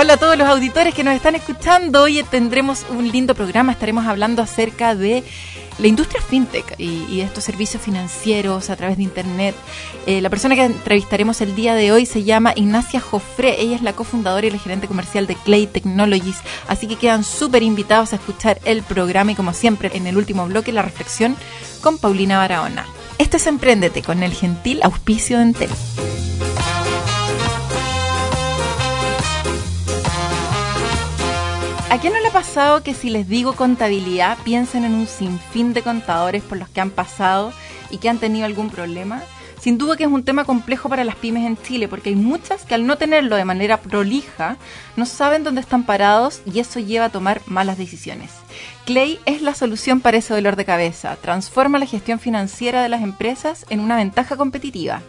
[0.00, 2.04] Hola a todos los auditores que nos están escuchando.
[2.04, 3.72] Hoy tendremos un lindo programa.
[3.72, 5.24] Estaremos hablando acerca de
[5.80, 9.56] la industria fintech y, estos servicios financieros a través de Internet.
[10.06, 13.60] Eh, la persona que entrevistaremos el día de hoy se llama Ignacia Jofré.
[13.60, 16.42] Ella es la cofundadora y la gerente comercial de Clay Technologies.
[16.68, 20.46] Así que quedan súper invitados a escuchar el programa y como siempre en el último
[20.46, 21.34] bloque la reflexión
[21.80, 22.86] con Paulina Barahona.
[23.18, 25.70] Esto es Emprendete con el gentil auspicio de Entel.
[31.90, 35.72] ¿A quién no le ha pasado que si les digo contabilidad piensen en un sinfín
[35.72, 37.50] de contadores por los que han pasado
[37.90, 39.22] y que han tenido algún problema?
[39.58, 42.66] Sin duda que es un tema complejo para las pymes en Chile porque hay muchas
[42.66, 44.58] que al no tenerlo de manera prolija
[44.96, 48.32] no saben dónde están parados y eso lleva a tomar malas decisiones.
[48.84, 51.16] Clay es la solución para ese dolor de cabeza.
[51.16, 55.00] Transforma la gestión financiera de las empresas en una ventaja competitiva.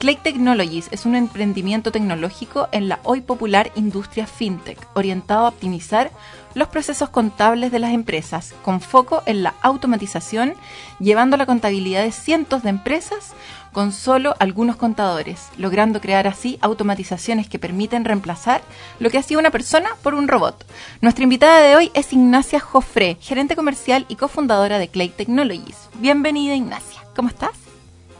[0.00, 6.10] Clay Technologies es un emprendimiento tecnológico en la hoy popular industria fintech, orientado a optimizar
[6.54, 10.54] los procesos contables de las empresas, con foco en la automatización,
[11.00, 13.34] llevando la contabilidad de cientos de empresas
[13.72, 18.62] con solo algunos contadores, logrando crear así automatizaciones que permiten reemplazar
[19.00, 20.64] lo que hacía una persona por un robot.
[21.02, 25.90] Nuestra invitada de hoy es Ignacia Joffre, gerente comercial y cofundadora de Clay Technologies.
[25.96, 27.69] Bienvenida Ignacia, ¿cómo estás?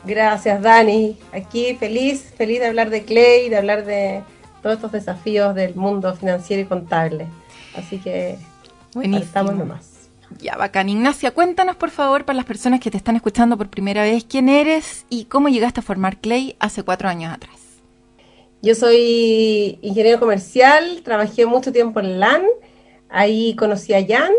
[0.05, 1.19] Gracias, Dani.
[1.33, 4.23] Aquí feliz, feliz de hablar de Clay, de hablar de
[4.63, 7.27] todos estos desafíos del mundo financiero y contable.
[7.77, 8.39] Así que
[8.95, 10.09] estamos nomás.
[10.39, 10.89] Ya, bacán.
[10.89, 14.49] Ignacia, cuéntanos por favor para las personas que te están escuchando por primera vez quién
[14.49, 17.57] eres y cómo llegaste a formar Clay hace cuatro años atrás.
[18.63, 22.43] Yo soy ingeniero comercial, trabajé mucho tiempo en LAN,
[23.09, 24.33] ahí conocí a Jan,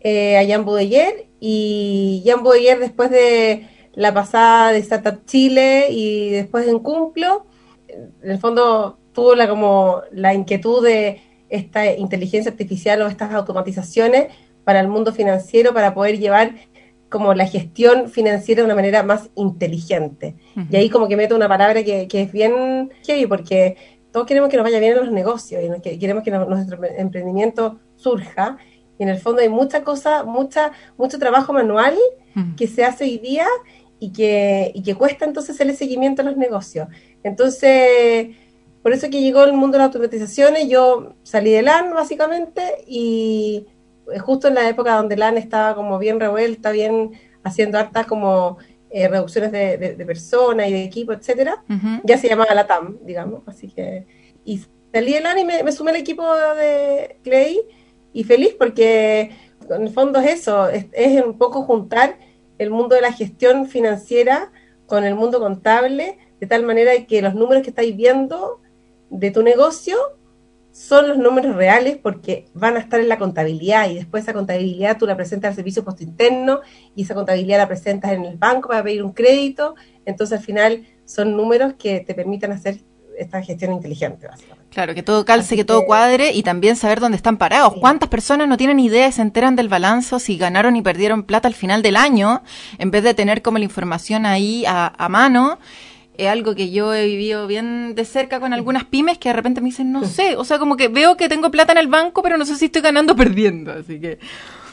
[0.00, 6.30] eh, a Jan Budeyer, y Jan Budeyer después de la pasada de Startup Chile y
[6.30, 7.46] después en Cumplo,
[7.88, 14.28] en el fondo tuvo la, como la inquietud de esta inteligencia artificial o estas automatizaciones
[14.64, 16.54] para el mundo financiero para poder llevar
[17.08, 20.34] como la gestión financiera de una manera más inteligente.
[20.68, 23.76] Y ahí como que meto una palabra que, es bien heavy porque
[24.10, 28.56] todos queremos que nos vaya bien en los negocios y queremos que nuestro emprendimiento surja.
[28.98, 31.94] Y en el fondo hay mucha cosa, mucha, mucho trabajo manual
[32.56, 33.46] que se hace hoy día
[33.98, 36.88] y que, y que cuesta entonces hacerle seguimiento a los negocios.
[37.22, 38.28] Entonces,
[38.82, 43.66] por eso que llegó el mundo de las automatizaciones, yo salí de LAN básicamente y
[44.20, 47.12] justo en la época donde LAN estaba como bien revuelta, bien
[47.42, 48.58] haciendo hartas como
[48.90, 51.64] eh, reducciones de, personas y de equipo, etcétera,
[52.04, 54.06] ya se llamaba la TAM, digamos, así que
[54.44, 54.60] y
[54.92, 56.22] salí de LAN y me, sumé al equipo
[56.54, 57.60] de Clay
[58.12, 59.30] y feliz porque
[59.70, 62.18] en el fondo es eso, es, es un poco juntar
[62.58, 64.52] el mundo de la gestión financiera
[64.86, 68.60] con el mundo contable, de tal manera que los números que estáis viendo
[69.10, 69.96] de tu negocio
[70.74, 74.98] son los números reales porque van a estar en la contabilidad y después esa contabilidad
[74.98, 76.60] tú la presentas al servicio post interno
[76.96, 80.84] y esa contabilidad la presentas en el banco para pedir un crédito, entonces al final
[81.04, 82.80] son números que te permiten hacer
[83.18, 84.64] esta gestión inteligente, básicamente.
[84.74, 87.74] Claro, que todo calce, que, todo cuadre y también saber dónde están parados.
[87.80, 91.46] ¿Cuántas personas no tienen idea y se enteran del balance si ganaron y perdieron plata
[91.46, 92.42] al final del año
[92.78, 95.60] en vez de tener como la información ahí a, mano?
[96.18, 99.60] Es algo que yo he vivido bien de cerca con algunas pymes que de repente
[99.60, 102.20] me dicen, no sé, o sea, como que veo que tengo plata en el banco,
[102.22, 104.18] pero no sé si estoy ganando o perdiendo, así que...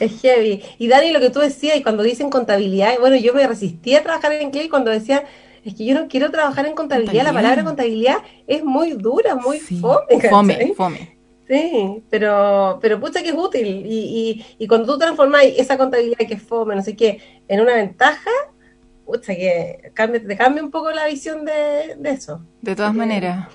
[0.00, 0.62] Es heavy.
[0.78, 4.02] Y Dani, lo que tú decías, y cuando dicen contabilidad, bueno, yo me resistí a
[4.02, 5.22] trabajar en Clay cuando decía
[5.64, 9.58] es que yo no quiero trabajar en contabilidad, la palabra contabilidad es muy dura, muy
[9.58, 10.28] fome.
[10.28, 11.16] Fome, fome.
[11.46, 13.84] Sí, pero, pero pucha que es útil.
[13.86, 17.74] Y, y, cuando tú transformas esa contabilidad que es fome, no sé qué, en una
[17.74, 18.30] ventaja,
[19.04, 22.42] pucha que cambia, te cambia un poco la visión de, de eso.
[22.60, 23.48] De todas maneras.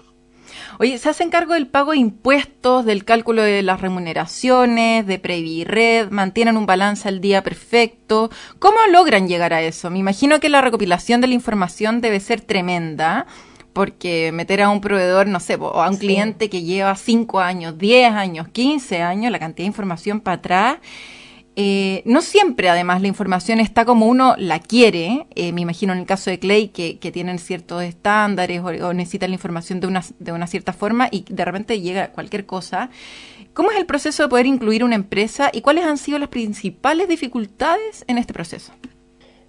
[0.80, 6.12] Oye, ¿se hacen cargo del pago de impuestos, del cálculo de las remuneraciones, de Previred,
[6.12, 8.30] mantienen un balance al día perfecto?
[8.60, 9.90] ¿Cómo logran llegar a eso?
[9.90, 13.26] Me imagino que la recopilación de la información debe ser tremenda,
[13.74, 17.80] porque meter a un proveedor, no sé, o a un cliente que lleva 5 años,
[17.80, 20.78] 10 años, 15 años, la cantidad de información para atrás,
[21.60, 25.26] Eh, no siempre, además, la información está como uno la quiere.
[25.34, 29.34] Eh, me imagino en el caso de Clay que, tienen ciertos estándares o, necesitan la
[29.34, 32.92] información de una, de una cierta forma y de repente llega cualquier cosa.
[33.56, 37.08] ¿Cómo es el proceso de poder incluir una empresa y cuáles han sido las principales
[37.08, 38.72] dificultades en este proceso?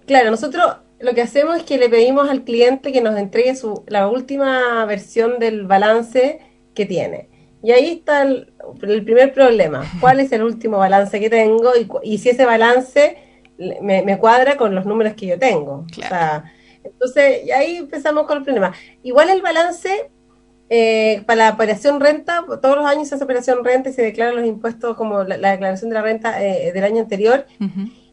[0.07, 3.53] Claro, nosotros lo que hacemos es que le pedimos al cliente que nos entregue
[3.85, 6.39] la última versión del balance
[6.73, 7.28] que tiene.
[7.61, 8.53] Y ahí está el,
[9.03, 9.83] primer problema.
[9.99, 11.71] ¿Cuál es el último balance que tengo?
[12.03, 13.17] Y, si ese balance
[13.81, 15.85] me, cuadra con los números que yo tengo.
[16.83, 18.73] entonces, y ahí empezamos con el problema.
[19.03, 20.09] Igual el balance,
[20.69, 24.37] eh, para la operación renta, todos los años se hace operación renta y se declaran
[24.37, 27.45] los impuestos como la, declaración de la renta eh, del año anterior.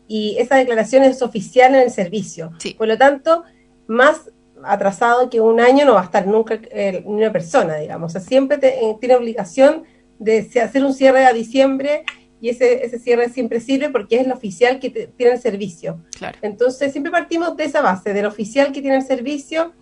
[0.09, 2.53] Y esa declaración es oficial en el servicio.
[2.77, 3.45] Por lo tanto,
[3.87, 4.33] más
[4.65, 8.11] atrasado que un año no va a estar nunca eh, una persona, digamos.
[8.11, 9.85] O sea, siempre eh, tiene obligación
[10.19, 12.05] de hacer un cierre a diciembre
[12.41, 16.03] y ese, ese cierre siempre sirve porque es el oficial que tiene el servicio.
[16.43, 19.73] Entonces, siempre partimos de esa base, del oficial que tiene el servicio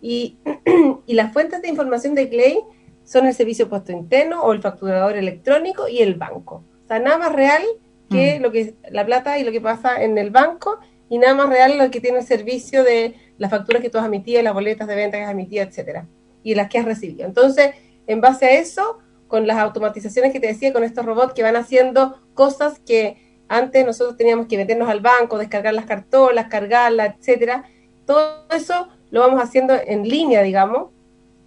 [0.00, 0.38] y,
[1.06, 2.58] y las fuentes de información de Clay
[3.04, 6.64] son el servicio puesto interno o el facturador electrónico y el banco.
[6.84, 7.62] O sea, nada más real
[8.10, 8.42] que mm.
[8.42, 10.78] lo que la plata y lo que pasa en el banco
[11.08, 14.06] y nada más real lo que tiene el servicio de las facturas que tú has
[14.06, 16.06] emitido, las boletas de venta que has emitido, etcétera,
[16.44, 17.26] y las que has recibido.
[17.26, 17.74] Entonces,
[18.06, 21.56] en base a eso, con las automatizaciones que te decía, con estos robots que van
[21.56, 23.16] haciendo cosas que
[23.48, 27.64] antes nosotros teníamos que meternos al banco, descargar las cartolas, cargarlas, etcétera,
[28.06, 30.90] todo eso lo vamos haciendo en línea, digamos,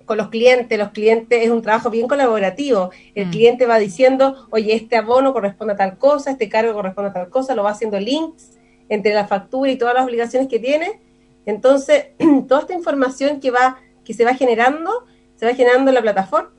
[0.03, 0.77] con los clientes.
[0.77, 2.91] Los clientes es un trabajo bien colaborativo.
[3.15, 3.31] El mm.
[3.31, 7.29] cliente va diciendo, oye, este abono corresponde a tal cosa, este cargo corresponde a tal
[7.29, 8.51] cosa, lo va haciendo links
[8.89, 11.04] entre la factura y todas las obligaciones que tiene
[11.45, 12.07] entonces,
[12.47, 15.05] toda esta información que va, que se va generando,
[15.35, 16.55] se va generando en la plataforma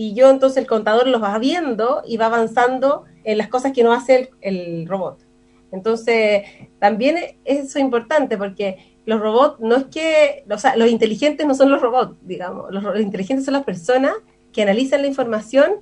[0.00, 3.82] y yo entonces el contador los va viendo y va avanzando en las cosas que
[3.82, 5.26] no hace el, robot.
[5.72, 6.44] Entonces,
[6.78, 11.54] también eso es importante porque los robots no es que, o sea, los inteligentes no
[11.56, 14.12] son los robots, digamos, los, inteligentes son las personas
[14.52, 15.72] que analizan la información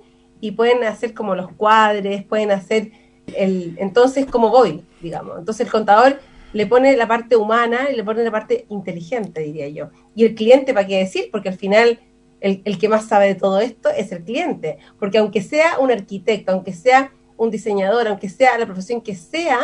[0.40, 2.92] y pueden hacer como los cuadres, pueden hacer
[3.34, 5.38] el, entonces como voy, digamos.
[5.38, 6.20] Entonces el contador
[6.56, 9.90] le pone la parte humana y le pone la parte inteligente, diría yo.
[10.14, 11.28] Y el cliente, ¿para qué decir?
[11.30, 12.00] Porque al final
[12.40, 14.78] el, que más sabe de todo esto es el cliente.
[14.98, 19.60] Porque aunque sea un arquitecto, aunque sea un diseñador, aunque sea la profesión que sea,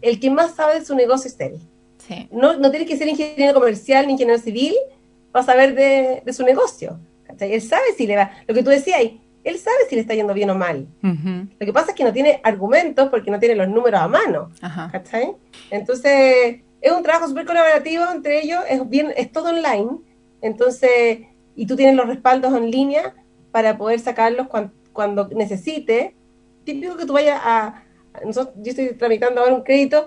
[0.00, 1.60] el que más sabe de su negocio es él.
[2.32, 4.74] No, no tiene que ser ingeniero comercial ni ingeniero civil
[5.30, 6.98] para saber de, de su negocio.
[7.38, 8.32] Él sabe si le va.
[8.48, 9.00] Lo que tú decías,
[9.44, 10.88] él sabe si le está yendo bien o mal.
[11.02, 14.50] Lo que pasa es que no tiene argumentos porque no tiene los números a mano.
[14.90, 15.36] ¿Cachai?
[15.70, 19.98] Entonces, es un trabajo súper colaborativo entre ellos, es, bien, es todo online.
[20.40, 21.20] Entonces,
[21.54, 23.14] y tú tienes los respaldos en línea
[23.52, 24.48] para poder sacarlos
[24.92, 26.16] cuando, necesite.
[26.64, 27.84] Típico que tú vayas a.
[28.24, 30.06] yo estoy tramitando ahora un crédito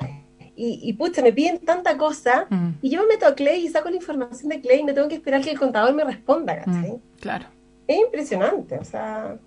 [0.56, 2.48] y, y pucha, me piden tanta cosa
[2.82, 5.08] y yo me meto a Clay y saco la información de Clay y no tengo
[5.08, 7.00] que esperar que el contador me responda, ¿cachai?
[7.20, 7.57] claro
[7.88, 9.38] es impresionante, o sea,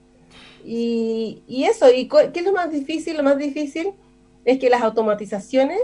[0.64, 3.16] y, y eso, ¿y qué es lo más difícil?
[3.16, 3.92] Lo más difícil
[4.44, 5.78] es que las automatizaciones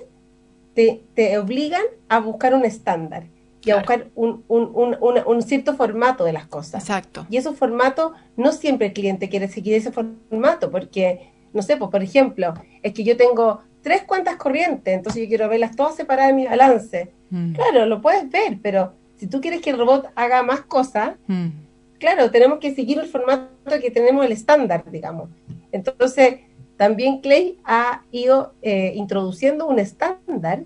[0.74, 3.24] te, te obligan a buscar un estándar
[3.64, 6.84] y a buscar un, un, un, un, cierto formato de las cosas.
[6.84, 7.26] Exacto.
[7.28, 11.90] Y esos formatos, no siempre el cliente quiere seguir ese formato, porque, no sé, pues
[11.90, 16.30] por ejemplo, es que yo tengo tres cuentas corrientes, entonces yo quiero verlas todas separadas
[16.30, 17.10] en mi balance.
[17.30, 17.54] Mm.
[17.54, 21.65] Claro, lo puedes ver, pero si tú quieres que el robot haga más cosas, mm
[21.98, 23.48] claro, tenemos que seguir el formato
[23.80, 25.28] que tenemos el estándar, digamos.
[25.72, 26.40] Entonces,
[26.76, 30.64] también Clay ha ido eh, introduciendo un estándar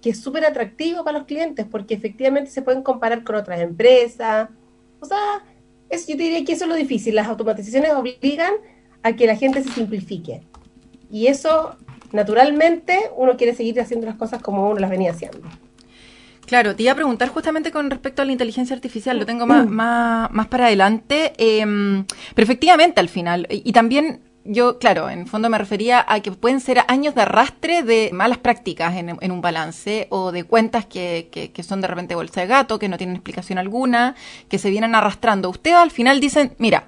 [0.00, 4.48] que es súper atractivo para los clientes porque efectivamente se pueden comparar con otras empresas.
[5.00, 5.44] O sea,
[5.90, 7.14] es, yo diría que eso es lo difícil.
[7.14, 8.52] Las automatizaciones obligan
[9.02, 10.42] a que la gente se simplifique.
[11.10, 11.76] Y eso,
[12.12, 15.40] naturalmente, uno quiere seguir haciendo las cosas como uno las venía haciendo.
[16.48, 19.66] Claro, te iba a preguntar justamente con respecto a la inteligencia artificial, lo tengo más,
[19.66, 19.70] mm.
[19.70, 21.62] más, más para adelante, eh,
[22.34, 26.60] pero efectivamente al final, y, también yo, claro, en fondo me refería a que pueden
[26.60, 31.28] ser años de arrastre de malas prácticas en, en un balance o de cuentas que,
[31.30, 34.14] que, que, son de repente bolsa de gato, que no tienen explicación alguna,
[34.48, 35.50] que se vienen arrastrando.
[35.50, 36.86] Ustedes al final dicen, mira,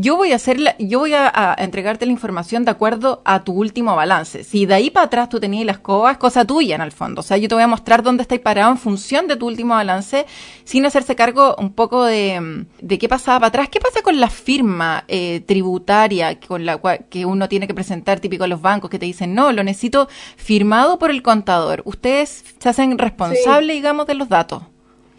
[0.00, 3.94] yo voy a hacer yo voy a, entregarte la información de acuerdo a tu último
[3.94, 4.44] balance.
[4.44, 7.20] Si de ahí para atrás tú tenías las cobas, cosa tuya en el fondo.
[7.20, 9.74] O sea, yo te voy a mostrar dónde estáis parado en función de tu último
[9.74, 10.26] balance,
[10.64, 13.68] sin hacerse cargo un poco de, de qué pasaba para atrás.
[13.68, 16.80] ¿Qué pasa con la firma eh, tributaria con la
[17.10, 20.08] que uno tiene que presentar, típico a los bancos, que te dicen, no, lo necesito
[20.36, 21.82] firmado por el contador?
[21.84, 24.62] Ustedes se hacen responsables, digamos, de los datos.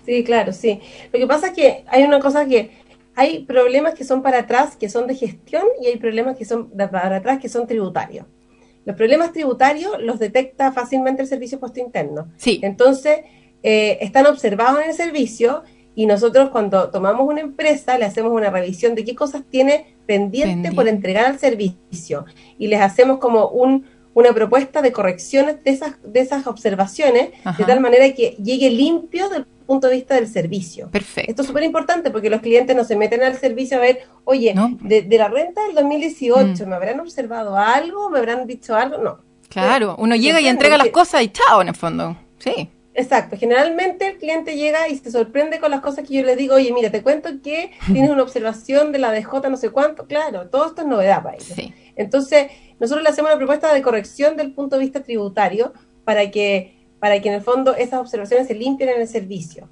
[0.05, 0.79] Sí, claro, sí.
[1.13, 2.80] Lo que pasa es que hay una cosa que
[3.21, 6.69] hay problemas que son para atrás, que son de gestión, y hay problemas que son
[6.69, 8.25] para atrás, que son tributarios.
[8.83, 12.29] los problemas tributarios los detecta fácilmente el servicio puesto interno.
[12.37, 12.59] Sí.
[12.63, 13.19] Entonces,
[13.61, 15.61] eh, están observados en el servicio
[15.93, 20.71] y nosotros cuando tomamos una empresa le hacemos una revisión de qué cosas tiene pendiente,
[20.71, 22.25] por entregar al servicio
[22.57, 23.85] y les hacemos como un,
[24.15, 29.29] una propuesta de correcciones de esas, de esas observaciones de tal manera que llegue limpio
[29.29, 30.89] del punto de vista del servicio.
[30.89, 31.31] Perfecto.
[31.31, 34.53] Esto es súper importante porque los clientes no se meten al servicio a ver, oye,
[34.81, 36.69] de, la renta del 2018, mm.
[36.69, 38.09] ¿me habrán observado algo?
[38.09, 38.97] ¿Me habrán dicho algo?
[38.97, 39.19] No.
[39.49, 42.17] Claro, uno llega y entrega las cosas y chao, en el fondo.
[42.39, 42.69] Sí.
[42.93, 46.55] Exacto, generalmente el cliente llega y se sorprende con las cosas que yo le digo,
[46.55, 50.49] oye, mira, te cuento que tienes una observación de la DJ no sé cuánto, claro,
[50.49, 51.53] todo esto es novedad para ellos.
[51.95, 56.80] Entonces, nosotros le hacemos una propuesta de corrección del punto de vista tributario para que,
[57.01, 59.67] para que en el fondo esas observaciones se limpien en el servicio.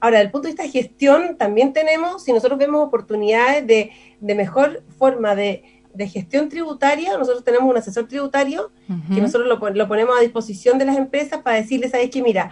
[0.00, 3.92] Ahora, desde el punto de vista de gestión, también tenemos, si nosotros vemos oportunidades de,
[4.20, 5.62] de mejor forma de,
[5.94, 8.72] de gestión tributaria, nosotros tenemos un asesor tributario
[9.14, 12.50] que nosotros lo, lo, ponemos a disposición de las empresas para decirles, sabes que mira,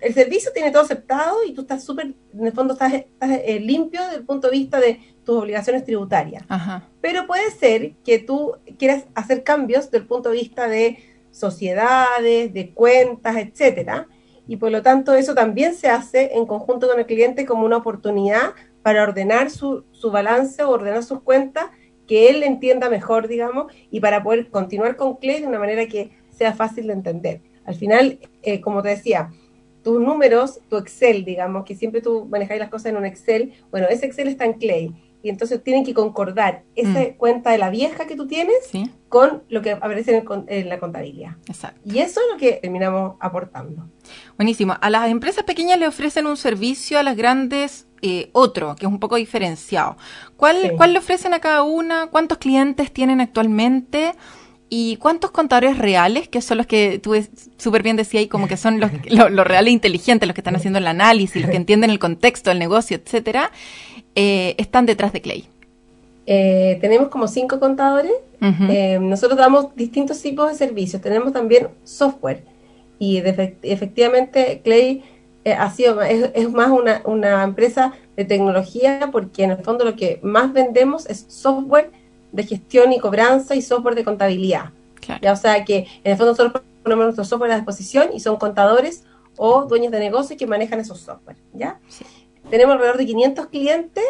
[0.00, 4.02] el servicio tiene todo aceptado y tú estás súper, en el fondo estás, eh, limpio
[4.02, 6.44] desde el punto de vista de tus obligaciones tributarias.
[7.00, 10.98] Pero puede ser que tú quieras hacer cambios desde el punto de vista de
[11.34, 14.06] sociedades, de cuentas, etcétera,
[14.46, 17.78] y por lo tanto eso también se hace en conjunto con el cliente como una
[17.78, 21.66] oportunidad para ordenar su, su balance o ordenar sus cuentas
[22.06, 26.10] que él entienda mejor, digamos, y para poder continuar con Clay de una manera que
[26.30, 27.40] sea fácil de entender.
[27.64, 29.30] Al final, eh, como te decía,
[29.82, 33.86] tus números, tu Excel, digamos, que siempre tú manejáis las cosas en un Excel, bueno,
[33.88, 34.92] ese Excel está en Clay.
[35.24, 37.16] Y entonces tienen que concordar esa mm.
[37.16, 38.70] cuenta de la vieja que tú tienes
[39.08, 41.36] con lo que aparece en, la contabilidad.
[41.48, 41.80] Exacto.
[41.82, 43.88] Y eso es lo que terminamos aportando.
[44.36, 44.76] Buenísimo.
[44.78, 48.92] A las empresas pequeñas le ofrecen un servicio, a las grandes eh, otro, que es
[48.92, 49.96] un poco diferenciado.
[50.36, 52.08] ¿Cuál, ¿Cuál le ofrecen a cada una?
[52.08, 54.12] ¿Cuántos clientes tienen actualmente?
[54.68, 57.14] ¿Y cuántos contadores reales, que son los que tú
[57.58, 58.90] súper bien decías ahí, como que son los,
[59.30, 62.58] los, reales inteligentes, los que están haciendo el análisis, los que entienden el contexto del
[62.58, 63.50] negocio, etcétera,
[64.14, 65.44] eh, están detrás de Clay?
[66.26, 68.12] Eh, tenemos como cinco contadores.
[69.00, 71.00] nosotros damos distintos tipos de servicios.
[71.02, 72.42] Tenemos también software.
[72.98, 73.18] Y
[73.62, 75.02] efectivamente, Clay
[75.44, 79.94] eh, ha sido, es, más una, una, empresa de tecnología porque en el fondo lo
[79.94, 81.90] que más vendemos es software
[82.34, 84.70] de gestión y cobranza y software de contabilidad.
[85.22, 85.32] ¿ya?
[85.32, 89.04] O sea que en el fondo nosotros ponemos nuestro software a disposición y son contadores
[89.36, 91.36] o dueños de negocios que manejan esos software.
[91.52, 91.80] ¿ya?
[92.50, 94.04] Tenemos alrededor de 500 clientes,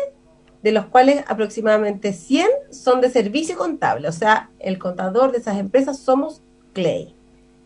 [0.62, 4.09] de los cuales aproximadamente 100 son de servicio contable.
[4.09, 6.40] O sea, el contador de esas empresas somos
[6.73, 7.14] Clay.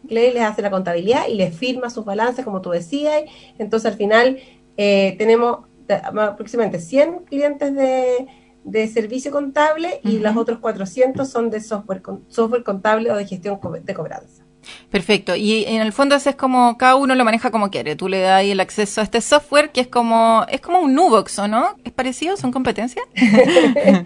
[0.08, 3.22] Clay les hace la contabilidad y les firma sus balances, como tú decías.
[3.58, 4.38] Entonces, al final,
[4.76, 8.26] eh, tenemos aproximadamente 100 clientes de,
[8.92, 13.94] servicio contable y los otros 400 son de software, software contable o de gestión de
[13.94, 14.44] cobranza.
[14.90, 15.34] Perfecto.
[15.34, 17.96] Y en el fondo es como cada uno lo maneja como quiere.
[17.96, 21.38] Tú le das el acceso a este software que es como es como un Nubox,
[21.38, 21.76] ¿o no?
[21.84, 22.36] ¿Es parecido?
[22.36, 23.04] ¿Son competencias?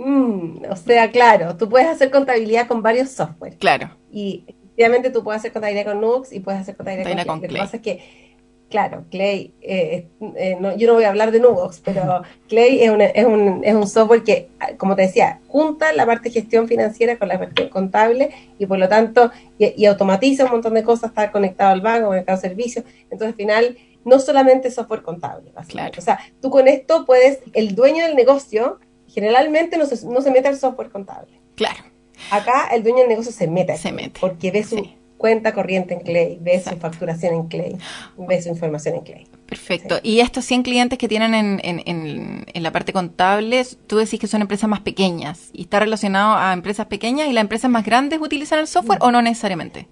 [0.00, 3.56] Mm, o sea, claro, tú puedes hacer contabilidad con varios software.
[3.56, 3.90] Claro.
[4.12, 4.44] Y
[4.78, 7.50] Obviamente tú puedes hacer contabilidad con Nux y puedes hacer contabilidad con, Clay.
[7.50, 8.37] Lo que pasa es que,
[8.68, 13.00] claro, Clay, eh, eh, yo no voy a hablar de Nux, pero Clay es un,
[13.00, 17.18] es, un, es un software que, como te decía, junta la parte de gestión financiera
[17.18, 21.30] con la parte contable y por lo tanto, y, automatiza un montón de cosas, está
[21.32, 22.84] conectado al banco, conectado al servicio.
[23.04, 25.52] Entonces, al final, no solamente software contable.
[25.68, 25.94] Claro.
[25.96, 30.30] O sea, tú con esto puedes, el dueño del negocio, generalmente no se, no se
[30.30, 31.40] mete al software contable.
[31.54, 31.84] Claro.
[32.30, 33.76] Acá el dueño del negocio se mete.
[33.76, 34.18] Se mete.
[34.20, 34.76] Porque ve su
[35.18, 37.76] cuenta corriente en Clay, ve su facturación en Clay,
[38.16, 39.26] ve su información en Clay.
[39.46, 39.98] Perfecto.
[40.02, 44.26] Y estos 100 clientes que tienen en, en, en, la parte contable, tú decís que
[44.26, 48.20] son empresas más pequeñas y está relacionado a empresas pequeñas y las empresas más grandes
[48.20, 49.88] utilizan el software o no necesariamente?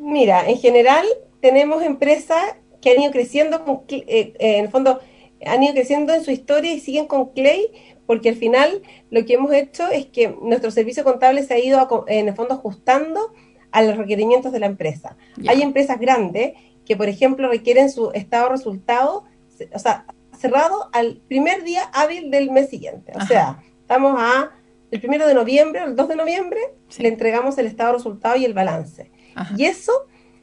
[0.00, 1.06] Mira, en general
[1.40, 2.42] tenemos empresas
[2.82, 5.00] que han ido creciendo, con, eh, eh, en el fondo
[5.46, 7.68] han ido creciendo en su historia y siguen con Clay
[8.06, 12.04] porque al final lo que hemos hecho es que nuestro servicio contable se ha ido
[12.08, 13.32] en el fondo ajustando
[13.72, 15.16] a los requerimientos de la empresa.
[15.48, 19.24] Hay empresas grandes que, por ejemplo, requieren su estado de resultado,
[19.72, 20.06] o sea,
[20.38, 23.12] cerrado al primer día hábil del mes siguiente.
[23.14, 24.50] O sea, estamos a
[24.90, 26.60] el primero de noviembre, el 2 de noviembre,
[26.98, 29.10] le entregamos el estado de resultado y el balance.
[29.56, 29.92] Y eso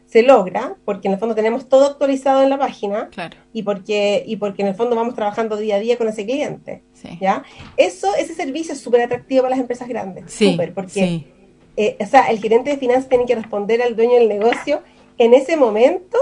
[0.05, 3.09] se logra porque en el fondo tenemos todo actualizado en la página
[3.51, 6.81] y porque y porque en el fondo vamos trabajando día a día con ese cliente
[7.19, 7.43] ya
[7.75, 11.27] eso ese servicio es súper atractivo para las empresas grandes súper porque
[11.77, 14.81] eh, o sea el gerente de finanzas tiene que responder al dueño del negocio
[15.17, 16.17] en ese momento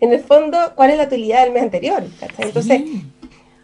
[0.00, 2.02] en el fondo cuál es la utilidad del mes anterior
[2.38, 2.82] entonces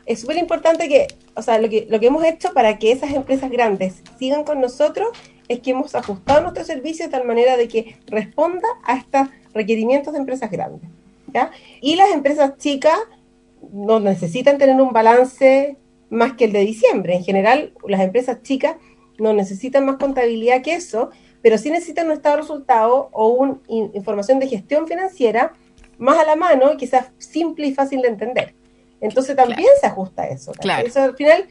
[0.05, 3.13] es súper importante que o sea lo que lo que hemos hecho para que esas
[3.13, 5.09] empresas grandes sigan con nosotros
[5.49, 10.13] es que hemos ajustado nuestro servicio de tal manera de que responda a estos requerimientos
[10.13, 10.89] de empresas grandes.
[11.33, 11.51] ¿ya?
[11.81, 12.99] Y las empresas chicas
[13.73, 15.77] no necesitan tener un balance
[16.11, 17.15] más que el de diciembre.
[17.15, 18.77] En general, las empresas chicas
[19.19, 21.11] no necesitan más contabilidad que eso,
[21.43, 25.53] pero sí necesitan un estado de resultado o una información de gestión financiera
[25.99, 28.55] más a la mano y que sea simple y fácil de entender.
[29.01, 30.53] Entonces también se ajusta eso.
[30.53, 30.87] Claro.
[30.87, 31.47] Eso al final,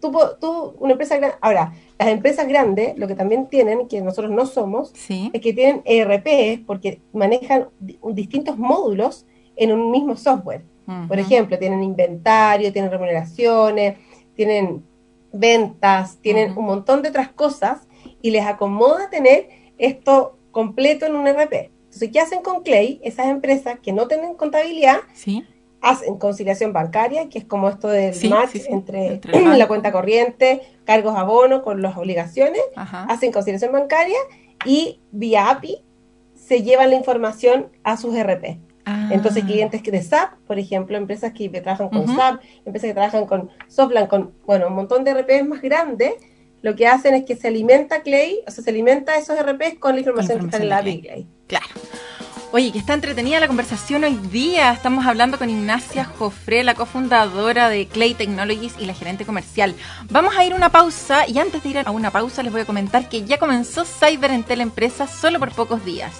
[0.00, 4.30] tú, tú, una empresa grande, ahora, las empresas grandes, lo que también tienen, que nosotros
[4.32, 5.30] no somos, Sí.
[5.32, 10.64] es que tienen ERP porque manejan di- distintos módulos en un mismo software.
[11.08, 13.96] Por ejemplo, tienen inventario, tienen remuneraciones,
[14.34, 14.84] tienen
[15.32, 17.86] ventas, tienen un montón de otras cosas
[18.20, 19.48] y les acomoda tener
[19.78, 21.70] esto completo en un RP.
[21.84, 23.00] Entonces, ¿qué hacen con Clay?
[23.02, 25.44] Esas empresas que no tienen contabilidad Sí.
[25.80, 29.20] hacen conciliación bancaria, que es como esto del Sí, match sí, entre,
[29.56, 33.04] la cuenta corriente, cargos abono con las obligaciones, Ajá.
[33.08, 34.18] hacen conciliación bancaria
[34.64, 35.84] y vía API
[36.34, 38.58] se llevan la información a sus RP.
[38.84, 39.08] Ah.
[39.12, 42.16] Entonces, clientes que de SAP, por ejemplo, empresas que trabajan con Ujú.
[42.16, 46.14] SAP, empresas que trabajan con Softland, con, bueno, un montón de RPs más grandes,
[46.62, 49.94] lo que hacen es que se alimenta Clay, o sea, se alimenta esos RPs con
[49.94, 51.26] la información, que está en la de Clay.
[51.46, 51.66] Claro.
[52.54, 54.72] Oye, que está entretenida la conversación hoy día.
[54.72, 59.74] Estamos hablando con Ignacia Jofré, la cofundadora de Clay Technologies y la gerente comercial.
[60.10, 62.60] Vamos a ir a una pausa y antes de ir a una pausa les voy
[62.60, 66.12] a comentar que ya comenzó Cyber en Teleempresas solo por pocos días.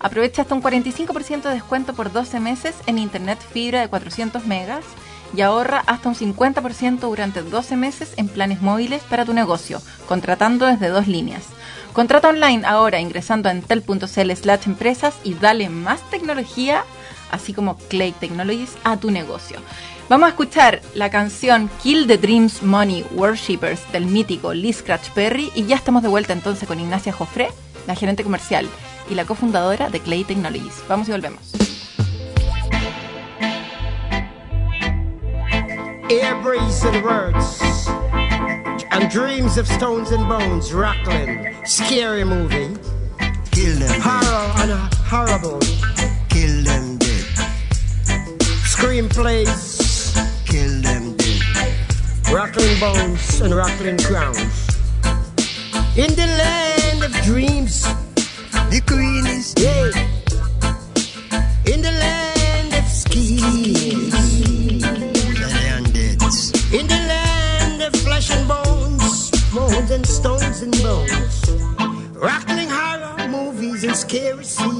[0.00, 4.82] Aprovecha hasta un 45% de descuento por 12 meses en internet fibra de 400 megas
[5.36, 10.64] y ahorra hasta un 50% durante 12 meses en planes móviles para tu negocio, contratando
[10.64, 11.44] desde dos líneas.
[11.92, 16.84] Contrata online ahora ingresando a entel.cl slash empresas y dale más tecnología,
[17.30, 19.58] así como Clay Technologies, a tu negocio.
[20.08, 25.52] Vamos a escuchar la canción Kill the Dreams Money Worshippers del mítico Lee Scratch Perry
[25.54, 27.50] y ya estamos de vuelta entonces con Ignacia Jofré,
[27.86, 28.66] la gerente comercial
[29.10, 30.82] y la cofundadora de Clay Technologies.
[30.88, 31.40] Vamos y volvemos.
[36.08, 37.60] Air breeze and words
[38.90, 41.54] and dreams of stones and bones rattling.
[41.64, 42.68] Scary movie.
[43.52, 45.58] Kill them, Horror and horrible.
[46.28, 47.24] kill them dead,
[48.64, 50.14] Screenplays.
[50.46, 51.42] kill them dead.
[52.32, 54.66] Rattling bones and rattling crowns.
[55.96, 57.84] In the land of dreams.
[58.70, 59.90] The queen is Yeah.
[61.72, 63.40] In the land of dead
[65.92, 66.22] dead.
[66.72, 71.50] In the land of flesh and bones, bones and stones and bones.
[72.14, 74.79] Rattling horror movies and scary scenes.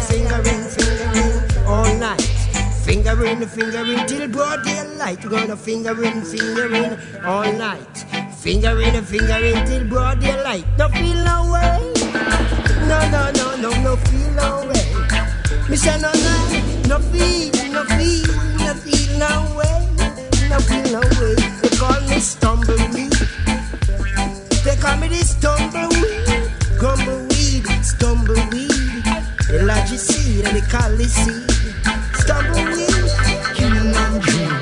[0.00, 2.20] Gonna finger in, finger all night.
[2.84, 5.20] Finger in, finger in till broad daylight.
[5.28, 8.06] Gonna finger in, finger in all night.
[8.38, 10.64] Finger in, finger in till broad daylight.
[10.78, 11.92] No feel no way.
[12.88, 15.68] No, no, no, no, no feel no way.
[15.68, 16.34] Me say no, no,
[16.88, 18.26] no feel, no feel,
[18.58, 19.88] no feel no way.
[20.48, 21.34] No feel no way.
[21.62, 23.12] They call me stumbleweed.
[24.64, 26.29] They call me this tumbleweed,
[30.00, 31.50] seed and they call this seed
[32.14, 32.88] stumbleweed.
[33.54, 34.59] kill them dreams.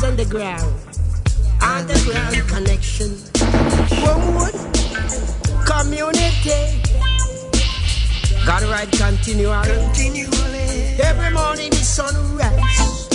[0.00, 0.74] My dollies on the ground.
[1.62, 3.10] Underground connection.
[4.36, 4.54] Wood
[5.66, 6.80] community.
[8.46, 9.68] Gotta ride continually.
[9.68, 10.96] Continually.
[11.02, 13.08] Every morning the sun rise.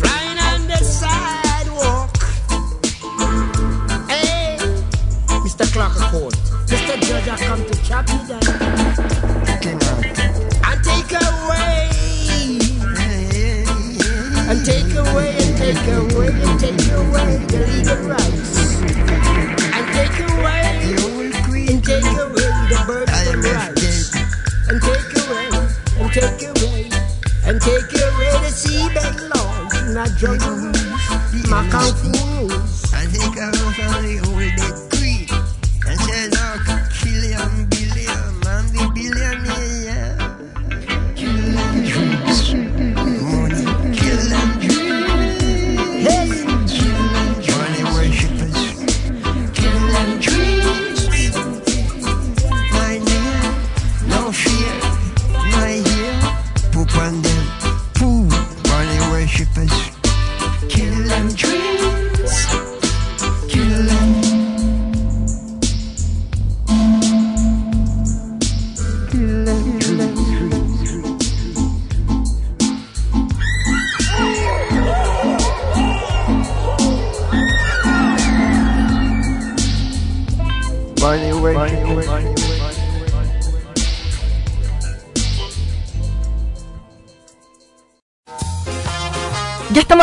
[0.00, 2.16] Flying on the sidewalk.
[4.08, 4.56] Hey,
[5.42, 5.66] Mr.
[5.72, 6.34] Clark Court.
[6.66, 7.00] Mr.
[7.02, 8.42] Judge, I come to chop you down
[10.64, 12.73] and take away.
[14.54, 18.54] And take away and take away and take away the legal rights.
[19.74, 20.62] And take away
[21.66, 22.78] and take away the
[23.26, 24.14] and rights.
[24.70, 25.50] And take away
[25.98, 26.86] and take away
[27.44, 32.94] and take away the seabed laws, not rules, my kung rules.
[32.94, 34.73] I think I the old
[69.14, 69.43] Kill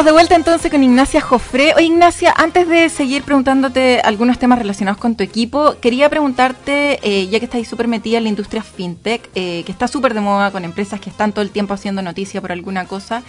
[0.02, 1.76] estamos de vuelta entonces con Ignacia Jofré.
[1.76, 7.28] Oye, Ignacia, antes de seguir preguntándote algunos temas relacionados con tu equipo, quería preguntarte, eh,
[7.28, 10.50] ya que estáis súper metida en la industria fintech, eh, que está súper de moda
[10.50, 13.22] con empresas que están todo el tiempo haciendo noticia por alguna cosa.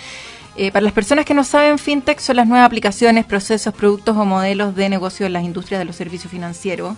[0.57, 4.25] eh, para las personas que no saben, fintech son las nuevas aplicaciones, procesos, productos o
[4.25, 6.97] modelos de negocio en las industrias de los servicios financieros,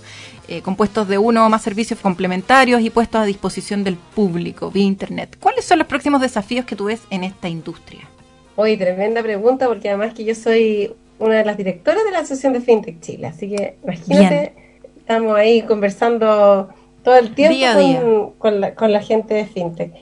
[0.63, 5.37] compuestos de uno o más servicios complementarios y puestos a disposición del público vía Internet.
[5.41, 8.09] ¿Cuáles son los próximos desafíos que tú ves en esta industria?
[8.57, 12.53] Oye, tremenda pregunta, porque además que yo soy una de las directoras de la Asociación
[12.53, 14.53] de FinTech Chile, así que imagínate,
[14.99, 16.69] estamos ahí conversando
[17.03, 18.03] todo el tiempo Día con, día.
[18.39, 19.93] con la, con la gente de FinTech.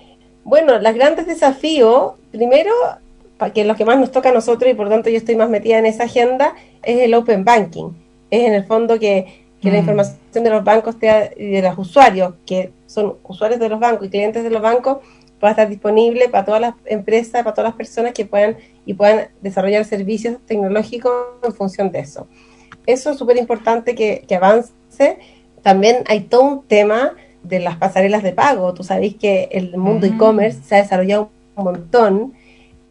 [0.44, 2.72] Bueno, los grandes desafíos, primero,
[3.54, 5.78] que los que más nos toca a nosotros y por tanto yo estoy más metida
[5.78, 7.90] en esa agenda, es el Open Banking.
[8.30, 9.26] Es en el fondo que,
[9.60, 9.80] que la Mm.
[9.80, 10.96] información de los bancos
[11.36, 14.98] y de los usuarios, que son usuarios de los bancos y clientes de los bancos,
[15.42, 19.26] pueda estar disponible para todas las empresas, para todas las personas que puedan y puedan
[19.40, 22.28] desarrollar servicios tecnológicos en función de eso.
[22.86, 25.18] Eso es súper importante que, que avance.
[25.60, 28.72] También hay todo un tema de las pasarelas de pago.
[28.72, 30.14] Tú sabéis que el mundo Mm.
[30.14, 32.34] e-commerce se ha desarrollado un montón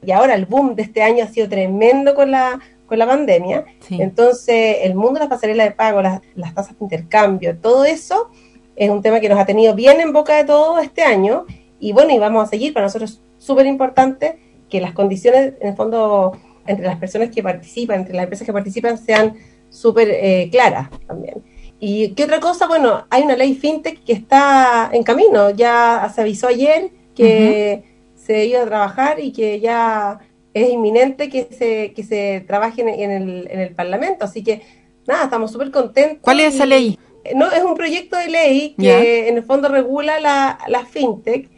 [0.05, 3.63] y ahora el boom de este año ha sido tremendo con la, con la pandemia.
[3.79, 4.01] Sí.
[4.01, 8.29] Entonces, el mundo de las pasarelas de pago, las, las tasas de intercambio, todo eso
[8.75, 11.45] es un tema que nos ha tenido bien en boca de todo este año.
[11.81, 12.73] Y bueno, y vamos a seguir.
[12.73, 14.39] Para nosotros es súper importante
[14.69, 18.53] que las condiciones, en el fondo, entre las personas que participan, entre las empresas que
[18.53, 19.35] participan, sean
[19.69, 21.43] súper eh, claras también.
[21.79, 22.67] ¿Y qué otra cosa?
[22.67, 25.49] Bueno, hay una ley fintech que está en camino.
[25.49, 27.83] Ya se avisó ayer que
[28.15, 30.19] se iba a trabajar y que ya
[30.53, 34.25] es inminente que se, que se trabaje en, en el, en el Parlamento.
[34.25, 34.61] Así que,
[35.07, 36.19] nada, estamos súper contentos.
[36.21, 36.99] ¿Cuál es esa ley?
[37.35, 41.49] No, es un proyecto de ley que en el fondo regula la, la fintech.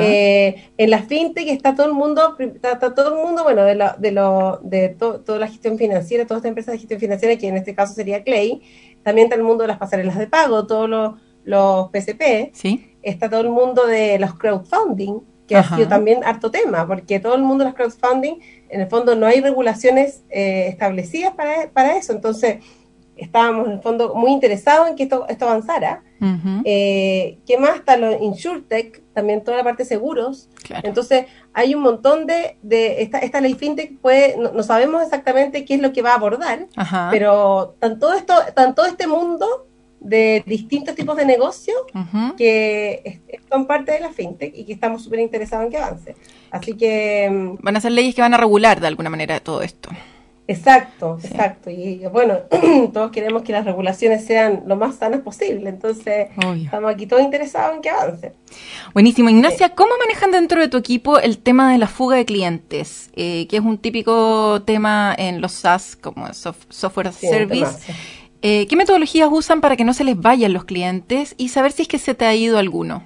[0.00, 3.74] Eh, en la fintech está todo el mundo, está, está todo el mundo, bueno, de,
[3.74, 7.36] la, de, lo, de to- toda la gestión financiera, todas estas empresas de gestión financiera,
[7.36, 8.60] que en este caso sería Clay,
[9.02, 11.14] también está el mundo de las pasarelas de pago, todos los,
[11.44, 12.94] los PCP, ¿Sí?
[13.02, 15.74] está todo el mundo de los crowdfunding, que Ajá.
[15.74, 18.34] ha sido también harto tema, porque todo el mundo de los crowdfunding,
[18.68, 22.58] en el fondo no hay regulaciones eh, establecidas para, para eso, entonces
[23.16, 26.02] estábamos en el fondo muy interesados en que esto, esto avanzara.
[26.64, 27.76] Eh, ¿Qué más?
[27.76, 30.48] Está los InsurTech, también toda la parte de seguros.
[30.62, 30.86] Claro.
[30.86, 35.64] Entonces, hay un montón de, de esta, esta ley fintech, puede, no, no sabemos exactamente
[35.64, 37.08] qué es lo que va a abordar, Ajá.
[37.10, 39.66] pero tanto esto, tanto este mundo
[40.00, 41.76] de distintos tipos de negocios
[42.36, 46.16] que son parte de la fintech y que estamos súper interesados en que avance.
[46.50, 49.62] Así que, mm, Van a ser leyes que van a regular de alguna manera todo
[49.62, 49.90] esto.
[50.50, 51.28] Exacto, Sí.
[51.28, 51.70] exacto.
[51.70, 52.38] Y bueno,
[52.92, 56.64] todos queremos que las regulaciones sean lo más sanas posible, entonces Obvio.
[56.64, 58.32] estamos aquí todos interesados en que avance.
[58.92, 59.30] Buenísimo.
[59.30, 63.10] Ignacia, ¿cómo manejan dentro de tu equipo el tema de la fuga de clientes?
[63.14, 67.92] Eh, que es un típico tema en los SaaS, como sof- Software as Sí, Service.
[68.42, 71.82] Eh, ¿Qué metodologías usan para que no se les vayan los clientes y saber si
[71.82, 73.04] es que se te ha ido alguno?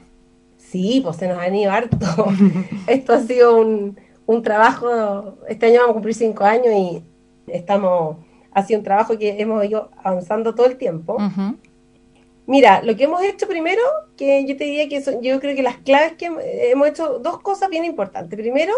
[0.56, 1.96] Sí, pues se nos han ido harto.
[2.86, 7.02] Esto ha sido un, un trabajo, este año vamos a cumplir cinco años y
[7.46, 8.16] estamos,
[8.52, 11.16] ha sido un trabajo que hemos ido avanzando todo el tiempo.
[12.46, 13.80] Mira, lo que hemos hecho primero,
[14.16, 17.18] que yo te diría que son- yo creo que las claves que hem- hemos hecho,
[17.18, 18.38] dos cosas bien importantes.
[18.38, 18.72] Primero,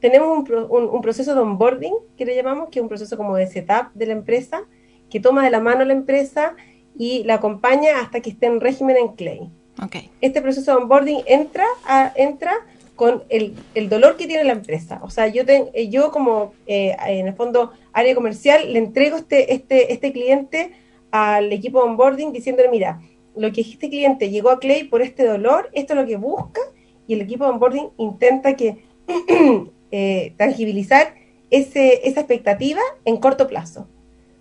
[0.00, 3.16] tenemos un, pro- un- un proceso de onboarding, que le llamamos, que es un proceso
[3.16, 4.60] como de setup de la empresa,
[5.08, 6.54] que toma de la mano a la empresa
[6.98, 9.50] y la acompaña hasta que esté en régimen en Clay.
[9.82, 9.96] Ok.
[10.20, 12.52] Este proceso de onboarding entra, a- entra
[12.98, 14.98] con el, el dolor que tiene la empresa.
[15.04, 19.16] O sea, yo, ten- eh, yo como, eh, en el fondo, área comercial, le entrego
[19.16, 20.72] este, este, este cliente
[21.12, 23.00] al equipo de onboarding diciéndole, mira,
[23.36, 26.60] lo que este cliente llegó a Clay por este dolor, esto es lo que busca,
[27.06, 28.78] y el equipo de onboarding intenta que
[29.92, 31.14] eh, tangibilizar
[31.50, 33.86] ese, esa expectativa en corto plazo.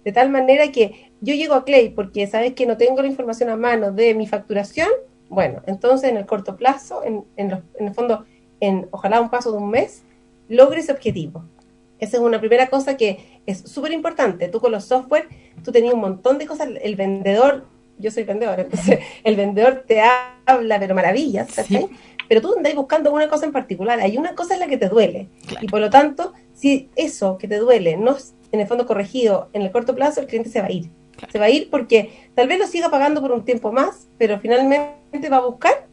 [0.04, 3.50] De tal manera que yo llego a Clay porque sabes que no tengo la información
[3.50, 4.90] a mano de mi facturación,
[5.30, 8.26] bueno, entonces en el corto plazo, en, en, los- en el fondo,
[8.60, 10.04] en ojalá un paso de un mes,
[10.48, 11.44] logre ese objetivo.
[12.00, 14.48] Esa es una primera cosa que es súper importante.
[14.50, 15.28] Tú con los software,
[15.64, 16.70] tú tenías un montón de cosas.
[16.82, 17.66] El vendedor,
[17.98, 20.02] yo soy vendedor, entonces el vendedor te
[20.46, 21.50] habla, pero maravillas.
[21.52, 21.88] Sí.
[22.28, 24.00] Pero tú andas buscando una cosa en particular.
[24.00, 25.30] Hay una cosa en la que te duele.
[25.48, 25.66] Claro.
[25.66, 29.50] Y por lo tanto, si eso que te duele no es en el fondo corregido
[29.54, 30.90] en el corto plazo, el cliente se va a ir.
[31.16, 31.32] Claro.
[31.32, 34.40] Se va a ir porque tal vez lo siga pagando por un tiempo más, pero
[34.40, 35.88] finalmente va a buscar,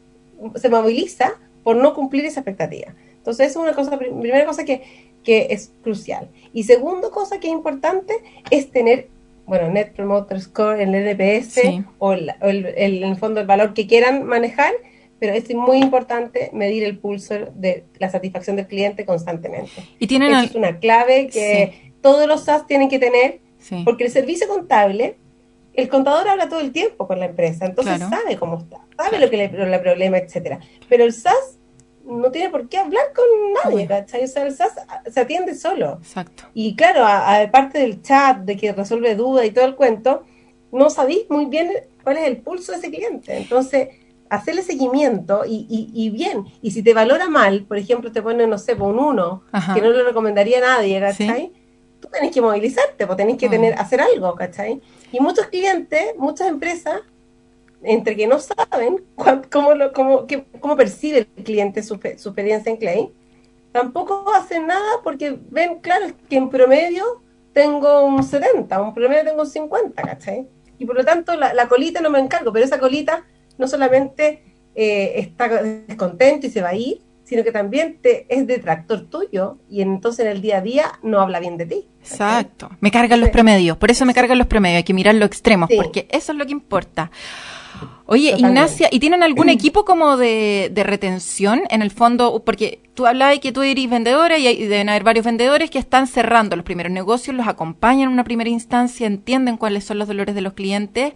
[0.56, 2.94] se moviliza por no cumplir esa expectativa.
[3.16, 4.82] Entonces, eso es una cosa, prim- primera cosa que,
[5.24, 6.28] que es crucial.
[6.52, 8.14] Y segundo cosa que es importante
[8.50, 9.08] es tener,
[9.46, 11.84] bueno, Net Promoter Score, el NPS Sí.
[11.98, 14.72] o, el, o el- el- en el fondo el valor que quieran manejar,
[15.18, 19.70] pero es muy importante medir el pulso de la satisfacción del cliente constantemente.
[19.98, 23.80] Y tienen Esa al- es una clave que todos los SaaS tienen que tener, sí.
[23.86, 25.16] porque el servicio contable,
[25.74, 28.10] el contador habla todo el tiempo con la empresa, entonces Claro.
[28.16, 30.60] sabe cómo está, sabe lo que le, le problema, etcétera.
[30.88, 31.58] Pero el SaaS
[32.04, 33.24] no tiene por qué hablar con
[33.72, 33.86] nadie.
[33.86, 34.24] ¿cachai?
[34.24, 34.72] O sea, el SaaS
[35.12, 35.98] se atiende solo.
[36.02, 36.44] Exacto.
[36.54, 40.24] Y claro, aparte del chat, de que resuelve dudas y todo el cuento,
[40.70, 41.70] no sabéis muy bien
[42.02, 43.36] cuál es el pulso de ese cliente.
[43.36, 43.88] Entonces,
[44.28, 46.44] hacerle seguimiento y, y, y bien.
[46.60, 49.74] Y si te valora mal, por ejemplo, te pone, no sé, por un 1, Ajá.
[49.74, 51.52] que no le recomendaría a nadie, ¿cachai?
[51.54, 51.60] Sí.
[52.00, 53.50] Tú tenés que movilizarte, pues tenés que Ah.
[53.50, 54.80] tener, hacer algo, ¿cachai?
[55.14, 57.00] Y muchos clientes, muchas empresas,
[57.84, 59.04] entre que no saben
[59.52, 59.70] cómo,
[60.60, 63.12] cómo, percibe el cliente su, pe- su experiencia en Clay,
[63.70, 67.04] tampoco hacen nada porque ven, claro, que en promedio
[67.52, 70.48] tengo un 70, un promedio tengo un 50, ¿cachai?
[70.78, 73.24] Y por lo tanto la, la colita no me encargo, pero esa colita
[73.56, 74.42] no solamente
[74.74, 77.00] eh, está descontento y se va a ir,
[77.34, 81.20] sino que también te, es detractor tuyo y entonces en el día a día no
[81.20, 81.88] habla bien de ti.
[82.00, 82.70] Exacto.
[82.80, 83.32] Me cargan los Sí.
[83.32, 83.76] promedios.
[83.76, 84.76] Por eso me cargan los promedios.
[84.78, 85.74] Hay que mirar los extremos, Sí.
[85.76, 87.10] porque eso es lo que importa.
[88.06, 88.60] Oye, Totalmente.
[88.60, 92.42] Ignacia, ¿y tienen algún equipo como de, de retención en el fondo?
[92.44, 95.80] Porque tú hablabas que tú eres vendedora y, hay- y deben haber varios vendedores que
[95.80, 100.06] están cerrando los primeros negocios, los acompañan en una primera instancia, entienden cuáles son los
[100.06, 101.14] dolores de los clientes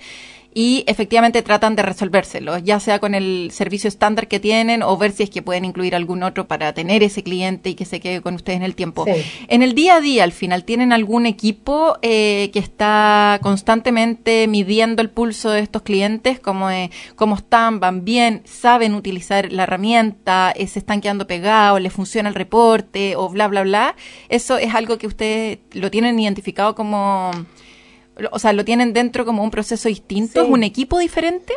[0.55, 5.13] y efectivamente tratan de resolvérselos, ya sea con el servicio estándar que tienen o ver
[5.13, 8.23] si es que pueden incluir algún otro para tener ese cliente y que se quede
[8.23, 9.05] con ustedes en el tiempo.
[9.05, 9.23] Sí.
[9.49, 15.03] En el día a día, al final, ¿tienen algún equipo eh, que está constantemente midiendo
[15.03, 16.41] el pulso de estos clientes?
[16.41, 21.81] Como eh, cómo están, van bien, saben utilizar la herramienta, eh, se están quedando pegados,
[21.81, 23.97] les funciona el reporte o bla, bla, bla.
[24.29, 27.31] ¿Eso es algo que ustedes lo tienen identificado como,
[28.31, 30.41] o sea, lo tienen dentro como un proceso distinto?
[30.41, 30.47] Sí.
[30.47, 31.55] ¿Es un equipo diferente?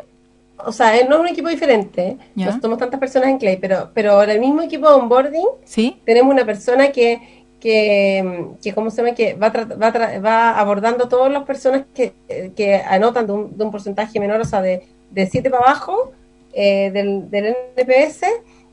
[0.64, 4.22] O sea, no es un equipo diferente, no somos tantas personas en Clay, pero, pero
[4.22, 6.00] el mismo equipo de onboarding ¿Sí?
[6.06, 9.16] tenemos una persona que, que, que ¿cómo se llama?
[9.16, 12.14] Que va, tra- va, tra- va abordando todas las personas que,
[12.56, 16.12] que anotan de un, de un porcentaje menor, o sea, de, de 7 para abajo
[16.54, 18.22] eh, del, del NPS,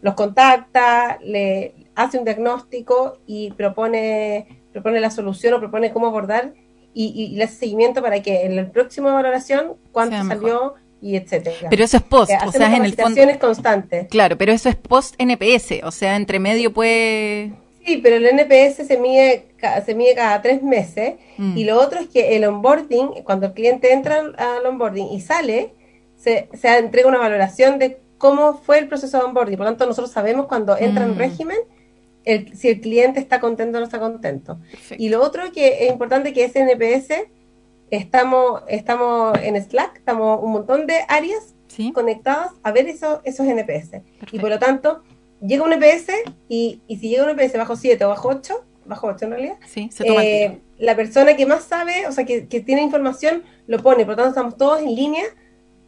[0.02, 6.52] los contacta, le hace un diagnóstico y propone, propone la solución o propone cómo abordar
[6.94, 10.42] y, y le hace seguimiento para que en la próxima valoración cuánto Sea mejor.
[10.42, 11.68] salió y etcétera.
[11.70, 13.20] Pero eso es post, o sea, en el fondo...
[13.40, 14.08] constantes.
[14.08, 17.52] Claro, pero eso es post NPS, o sea, entre medio puede...
[17.86, 19.46] Sí, pero el NPS se mide,
[19.86, 21.56] se mide cada tres meses Mm.
[21.56, 25.20] y lo otro es que el onboarding, cuando el cliente entra al- al onboarding y
[25.20, 25.72] sale,
[26.16, 29.56] se, se entrega una valoración de cómo fue el proceso de onboarding.
[29.56, 31.10] Por lo tanto, nosotros sabemos cuando entra Mm.
[31.12, 31.58] en régimen
[32.24, 34.58] el- si el cliente está contento o no está contento.
[34.70, 35.02] Perfecto.
[35.02, 37.28] Y lo otro que es importante que ese NPS,
[37.90, 41.92] estamos, estamos en Slack, estamos un montón de áreas ¿Sí?
[41.92, 43.96] conectadas a ver esos, esos NPS.
[43.96, 44.40] Y Perfecto.
[44.40, 45.02] por lo tanto,
[45.40, 46.12] llega un NPS
[46.48, 49.56] y, y si llega un NPS bajo 7 o bajo 8, bajo 8 en realidad,
[49.66, 53.42] Sí, se toma eh, la persona que más sabe, o sea, que, que tiene información,
[53.66, 54.04] lo pone.
[54.04, 55.24] Por lo tanto, estamos todos en línea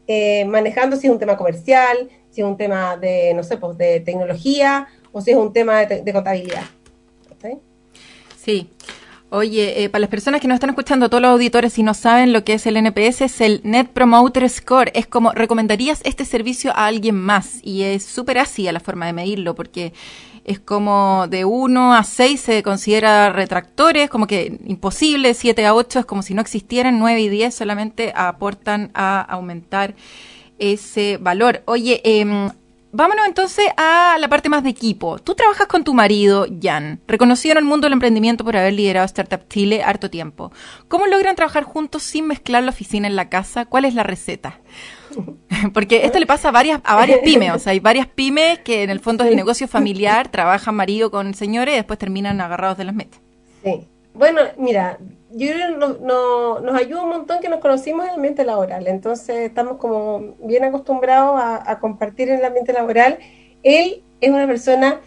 [0.07, 3.77] eh, manejando si es un tema comercial, si es un tema de, no sé, pues
[3.79, 6.65] de tecnología o si es un tema de, contabilidad.
[7.29, 7.59] ¿cachai?
[8.37, 8.71] Sí.
[9.33, 12.33] Oye, eh, para las personas que nos están escuchando, todos los auditores, si no saben
[12.33, 14.91] lo que es el NPS, es el Net Promoter Score.
[14.93, 17.61] Es como, ¿recomendarías este servicio a alguien más?
[17.63, 19.93] Y es súper ácida la forma de medirlo, porque
[20.45, 26.01] es como de 1 a 6 se considera retractores, como que imposible, 7 a 8
[26.01, 29.95] es como si no existieran, 9 y 10 solamente aportan a aumentar
[30.59, 31.63] ese valor.
[31.67, 32.51] Oye, em,
[32.93, 35.19] vámonos entonces a la parte más de equipo.
[35.19, 39.07] Tú trabajas con tu marido, Jan, reconocido en el mundo del emprendimiento por haber liderado
[39.07, 40.53] Startup Chile harto tiempo.
[40.89, 43.67] ¿Cómo logran trabajar juntos sin mezclar la oficina en la casa?
[43.67, 44.61] ¿Cuál es la receta?
[45.75, 48.83] Porque esto le pasa a varias, a varias pymes, o sea, hay varias pymes que
[48.83, 52.79] en el fondo es el negocio familiar, trabajan marido con señores y después terminan agarrados
[52.79, 53.21] de las metas.
[53.65, 53.89] Sí.
[54.15, 54.99] Bueno, mira,
[55.33, 58.45] yo creo que nos, no- nos ayuda un montón que nos conocimos en el ambiente
[58.45, 63.19] laboral, entonces estamos como bien acostumbrados a, a compartir en el ambiente laboral.
[63.63, 65.01] Él es una persona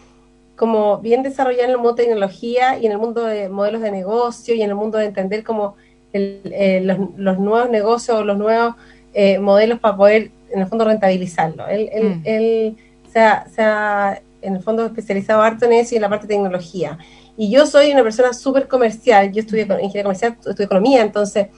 [0.56, 3.90] como bien desarrollada en el mundo de tecnología y en el mundo de modelos de
[3.90, 5.74] negocio y en el mundo de entender como
[6.12, 8.74] el- eh, los, los nuevos negocios, los nuevos
[9.12, 11.66] eh, modelos para poder en el fondo rentabilizarlo.
[11.68, 12.22] Él, él, Mm.
[12.24, 12.76] él
[13.12, 16.26] se, ha, se ha, en el fondo especializado harto en eso y en la parte
[16.26, 16.98] de tecnología.
[17.36, 21.48] Y yo soy una persona súper comercial, yo estudié ingeniería comercial, estudié economía, entonces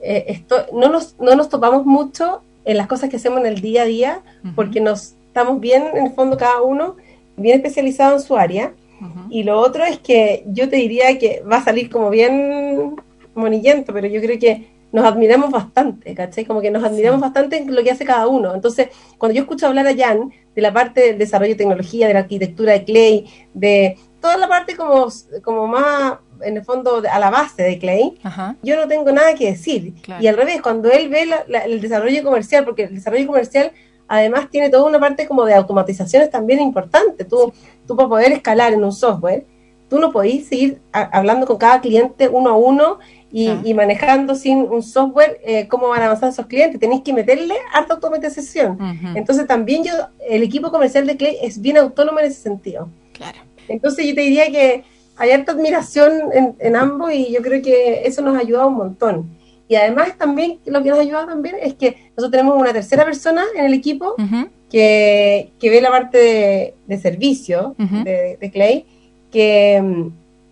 [0.00, 3.60] eh, esto, no, nos, no nos topamos mucho en las cosas que hacemos en el
[3.60, 4.54] día a día, Ujú.
[4.54, 6.96] porque nos estamos bien, en el fondo, cada uno,
[7.36, 8.72] bien especializado en su área.
[9.00, 9.26] Ujú.
[9.30, 12.96] Y lo otro es que yo te diría que va a salir como bien
[13.34, 16.44] monillento, pero yo creo que nos admiramos bastante, ¿cachai?
[16.44, 18.54] Como que nos admiramos bastante en lo que hace cada uno.
[18.54, 22.14] Entonces, cuando yo escucho hablar a Jan de la parte del desarrollo de tecnología, de
[22.14, 25.06] la arquitectura de Clay, de toda la parte como,
[25.42, 28.56] como más, en el fondo, a la base de Clay, Ajá.
[28.62, 29.92] yo no tengo nada que decir.
[30.00, 30.22] Claro.
[30.22, 33.72] Y al revés, cuando él ve la- la- el desarrollo comercial, porque el desarrollo comercial
[34.08, 37.24] además tiene toda una parte como de automatizaciones también importante.
[37.26, 37.52] Tú,
[37.86, 39.44] tú para poder escalar en un software,
[39.90, 42.98] tú no podés seguir a- hablando con cada cliente uno a uno
[43.30, 46.80] y, manejando sin un software eh, cómo van a avanzar esos clientes.
[46.80, 48.78] Tenéis que meterle harta automatización.
[49.16, 49.92] Entonces también yo,
[50.30, 52.88] el equipo comercial de Clay es bien autónomo en ese sentido.
[53.12, 53.38] Claro.
[53.68, 54.84] Entonces yo te diría que
[55.16, 58.74] hay harta admiración en, en ambos y yo creo que eso nos ha ayudado un
[58.74, 59.30] montón.
[59.68, 63.04] Y además también lo que nos ha ayudado también es que nosotros tenemos una tercera
[63.04, 64.48] persona en el equipo Ujú.
[64.70, 68.04] que, que ve la parte de, de servicio Ujú.
[68.04, 68.84] de, de Clay,
[69.30, 70.08] que mm,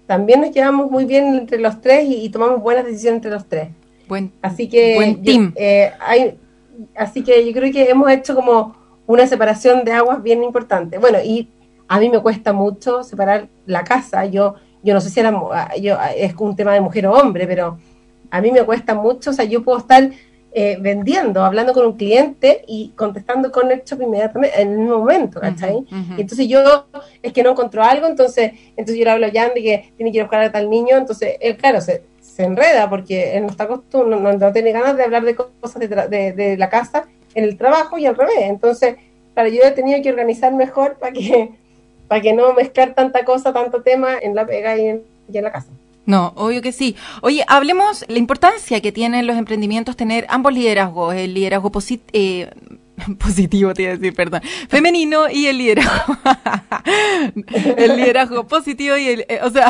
[0.07, 3.46] también nos llevamos muy bien entre los tres y, y tomamos buenas decisiones entre los
[3.48, 3.68] tres.
[4.09, 5.53] Buen, Así que buen yo- team.
[5.57, 6.38] eh, hay,
[6.96, 8.75] así que yo creo que hemos hecho como
[9.07, 10.98] una separación de aguas bien importante.
[10.98, 11.48] Bueno, y
[11.95, 14.25] a mí me cuesta mucho separar la casa.
[14.27, 17.13] Yo yo no sé si era, ah, yo, ah, es un tema de mujer o
[17.13, 17.79] hombre, pero
[18.31, 19.31] a mí me cuesta mucho.
[19.31, 20.11] O sea, yo puedo estar
[20.55, 24.99] eh, vendiendo, hablando con un cliente y contestando con el shop inmediatamente en el mismo
[24.99, 25.77] momento, ¿cachai?
[26.17, 26.87] Y entonces yo
[27.23, 30.11] es que no encontró algo, entonces entonces yo le hablo a Jan de que tiene
[30.11, 33.43] que ir a buscar a tal niño, entonces él, claro, se, se enreda porque él
[33.45, 36.57] no está acostumbrado, no, no tiene ganas de hablar de cosas de, tra- de, de
[36.57, 38.41] la casa en el trabajo y al revés.
[38.41, 38.97] Entonces,
[39.35, 41.51] claro, yo he tenido que organizar mejor para que
[42.12, 45.44] para que no mezclar tanta cosa, tanto tema en la pega y en, y en
[45.44, 45.68] la casa.
[46.05, 46.94] No, obvio que sí.
[47.22, 52.51] Oye, hablemos la importancia que tienen los emprendimientos tener ambos liderazgos, el liderazgo posit- eh,
[53.18, 56.18] positivo, te iba a decir, perdón, femenino y el liderazgo,
[57.79, 59.68] el liderazgo positivo y el, eh, o sea,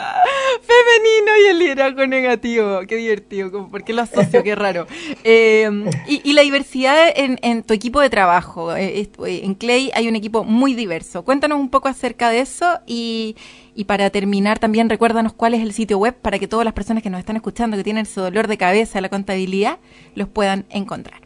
[0.62, 2.80] femenino y el liderazgo negativo.
[2.88, 4.42] Qué divertido, como, ¿por qué lo asocio?
[4.42, 4.86] Qué raro.
[5.24, 5.68] Eh,
[6.06, 8.74] y, la diversidad en, tu equipo de trabajo.
[8.76, 11.24] Eh, eh, en Clay hay un equipo muy diverso.
[11.24, 13.36] Cuéntanos un poco acerca de eso y,
[13.74, 17.02] y para terminar también recuérdanos cuál es el sitio web para que todas las personas
[17.02, 19.78] que nos están escuchando, que tienen ese dolor de cabeza la contabilidad,
[20.14, 21.20] los puedan encontrar.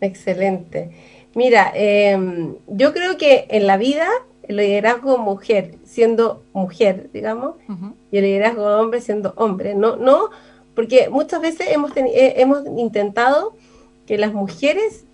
[0.00, 0.90] Excelente.
[1.34, 2.16] Mira, eh,
[2.68, 4.06] yo creo que en la vida
[4.48, 7.56] el liderazgo mujer, siendo mujer, digamos,
[8.10, 9.74] y el liderazgo hombre siendo hombre.
[9.74, 10.30] No, no,
[10.74, 13.54] porque muchas veces hemos, eh, hemos intentado
[14.06, 15.04] que las mujeres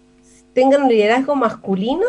[0.53, 2.07] tengan un liderazgo masculino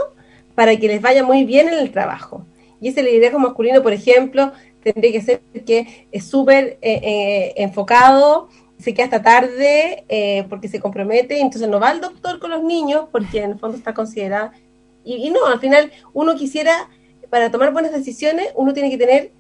[0.56, 2.46] para que les vaya muy bien en el trabajo.
[2.80, 4.52] Y ese liderazgo masculino, por ejemplo,
[4.84, 8.50] tendría que ser que es súper eh, eh, enfocado,
[8.80, 12.64] se queda hasta tarde eh, porque se compromete, entonces no va al doctor con los
[12.64, 14.54] niños porque en el fondo está considerada.
[15.04, 16.90] Y, y no, al final uno quisiera,
[17.32, 19.32] para tomar buenas decisiones, uno tiene que tener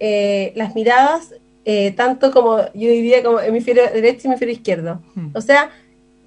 [0.00, 1.32] eh, las miradas
[1.64, 5.00] eh, tanto como, yo diría, como hemisferio derecho y hemisferio izquierdo.
[5.14, 5.28] Mm.
[5.34, 5.70] O sea,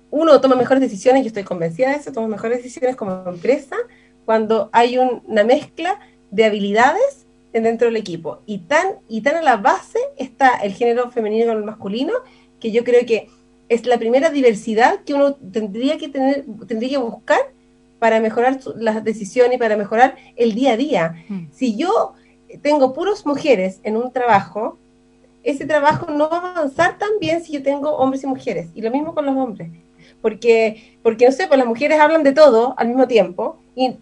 [0.09, 3.75] uno toma mejores decisiones, yo estoy convencida de eso, toma mejores decisiones como empresa
[4.25, 5.99] cuando hay un- una mezcla
[6.31, 8.39] de habilidades dentro del equipo.
[8.45, 12.13] Y tan, y tan a la base está el género femenino con el masculino,
[12.59, 13.27] que yo creo que
[13.69, 17.39] es la primera diversidad que uno tendría que tener, tendría que buscar
[17.99, 21.25] para mejorar las decisiones y para mejorar el día a día.
[21.29, 21.47] Mm.
[21.51, 22.13] Si yo
[22.61, 24.77] tengo puros mujeres en un trabajo,
[25.43, 28.67] ese trabajo no va a avanzar tan bien si yo tengo hombres y mujeres.
[28.75, 29.69] Y lo mismo con los hombres.
[30.21, 33.95] Porque, porque no sé, pues las mujeres hablan de todo al mismo tiempo y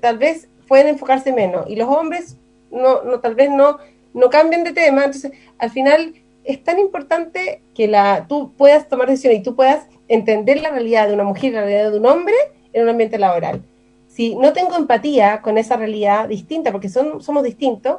[0.00, 1.68] tal vez pueden enfocarse menos.
[1.68, 2.36] Y los hombres
[2.70, 3.78] no, no tal vez no,
[4.14, 5.04] no cambian de tema.
[5.04, 9.86] Entonces, al final es tan importante que la, tú puedas tomar decisiones y tú puedas
[10.08, 12.34] entender la realidad de una mujer y la realidad de un hombre
[12.72, 13.62] en un ambiente laboral.
[14.08, 17.98] Si no tengo empatía con esa realidad distinta, porque son, somos distintos,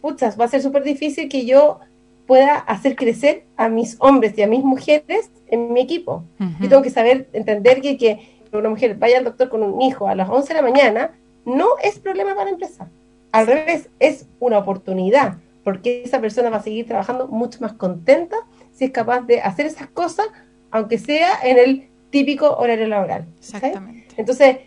[0.00, 1.80] puchas, va a ser súper difícil que yo
[2.26, 6.24] pueda hacer crecer a mis hombres y a mis mujeres en mi equipo.
[6.40, 6.62] Ujú.
[6.62, 10.08] Yo tengo que saber entender que, que una mujer vaya al doctor con un hijo
[10.08, 11.10] a las 11 de la mañana
[11.44, 12.88] no es problema para la empresa.
[13.32, 18.36] Al revés, es una oportunidad, porque esa persona va a seguir trabajando mucho más contenta
[18.72, 20.26] si es capaz de hacer esas cosas,
[20.70, 23.26] aunque sea en el típico horario laboral.
[23.38, 24.03] Exactamente.
[24.16, 24.58] Entonces,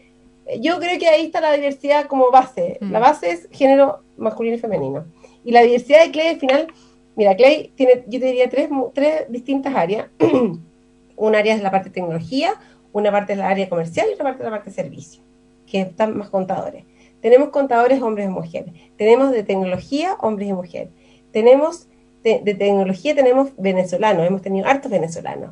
[0.60, 2.78] yo creo que ahí está la diversidad como base.
[2.82, 2.92] Mm.
[2.92, 5.06] La base es género masculino y femenino.
[5.44, 6.68] Y la diversidad de Clay al final,
[7.16, 10.08] mira, Clay tiene, yo te diría, tres, tres distintas áreas.
[11.18, 12.54] un área es la parte de tecnología,
[12.94, 15.24] una parte es la área comercial y otra parte es la parte de servicio,
[15.66, 16.86] que están más contadores.
[17.22, 18.74] Tenemos contadores hombres y mujeres.
[18.96, 20.90] Tenemos de tecnología hombres y mujeres.
[21.32, 21.90] Tenemos
[22.24, 25.52] de, de tecnología tenemos venezolanos, hemos tenido hartos venezolanos.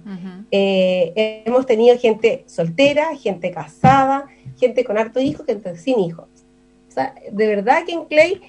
[0.52, 4.26] Eh, hemos tenido gente soltera, gente casada,
[4.58, 6.28] gente con harto hijos, gente sin hijos.
[6.90, 8.42] O sea, de verdad que en Clay,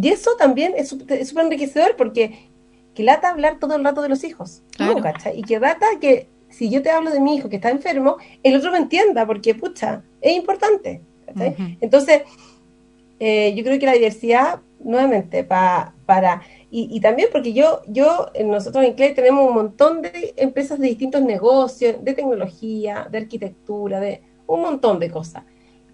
[0.00, 2.48] y eso también es súper enriquecedor porque
[2.94, 4.62] que lata hablar todo el rato de los hijos.
[4.76, 4.94] Claro.
[4.94, 5.02] ¿no?
[5.02, 5.38] ¿cachai?
[5.38, 8.56] Y que lata que si yo te hablo de mi hijo que está enfermo, el
[8.56, 11.00] otro me entienda, porque pucha, es importante.
[11.80, 12.22] Entonces,
[13.20, 16.42] eh, yo creo que la diversidad, nuevamente, pa- para...
[16.70, 20.78] Y, y también porque yo, yo, eh, nosotros en Clay tenemos un montón de empresas
[20.78, 25.44] de distintos negocios, de tecnología, de arquitectura, de un montón de cosas.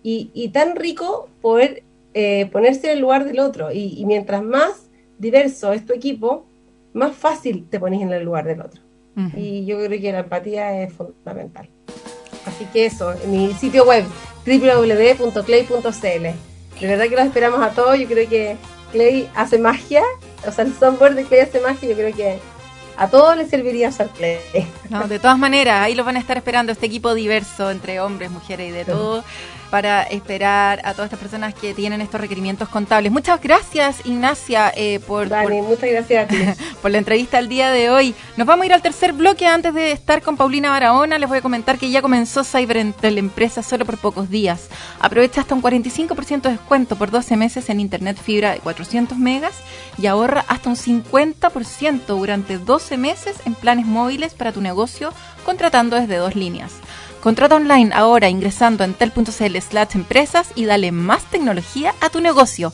[0.02, 3.72] Y, y tan rico poder eh, ponerse en el lugar del otro.
[3.72, 6.46] Y, y mientras más diverso es tu equipo,
[6.92, 8.82] más fácil te pones en el lugar del otro.
[9.16, 9.38] Ujú.
[9.38, 11.68] Y yo creo que la empatía es fundamental.
[12.46, 14.04] Así que eso, en mi sitio web
[14.46, 16.00] www.clay.cl.
[16.80, 17.98] De verdad que los esperamos a todos.
[17.98, 18.56] Yo creo que
[18.94, 20.02] Clay hace magia.
[20.46, 21.88] O sea, el software de Clay hace magia.
[21.88, 22.38] Yo creo que
[22.96, 24.38] a todos les serviría usar Clay.
[24.88, 28.30] No, de todas maneras, ahí los van a estar esperando este equipo diverso entre hombres,
[28.30, 29.24] mujeres y de todo
[29.70, 33.10] para esperar a todas estas personas que tienen estos requerimientos contables.
[33.10, 36.36] Muchas gracias, Ignacia, eh, por, Dani, muchas gracias a ti.
[36.36, 38.14] por, por la entrevista el día de hoy.
[38.36, 39.46] Nos vamos a ir al tercer bloque.
[39.46, 43.62] Antes de estar con Paulina Barahona, les voy a comentar que ya comenzó Cyber Empresa
[43.62, 44.68] solo por pocos días.
[45.00, 49.54] Aprovecha hasta un 45% de descuento por 12 meses en internet fibra de 400 megas
[49.98, 55.12] y ahorra hasta un 50% durante 12 meses en planes móviles para tu negocio
[55.44, 56.72] contratando desde dos líneas.
[57.24, 62.70] Contrata online ahora ingresando en tel.cl slash empresas y dale más tecnología a tu negocio.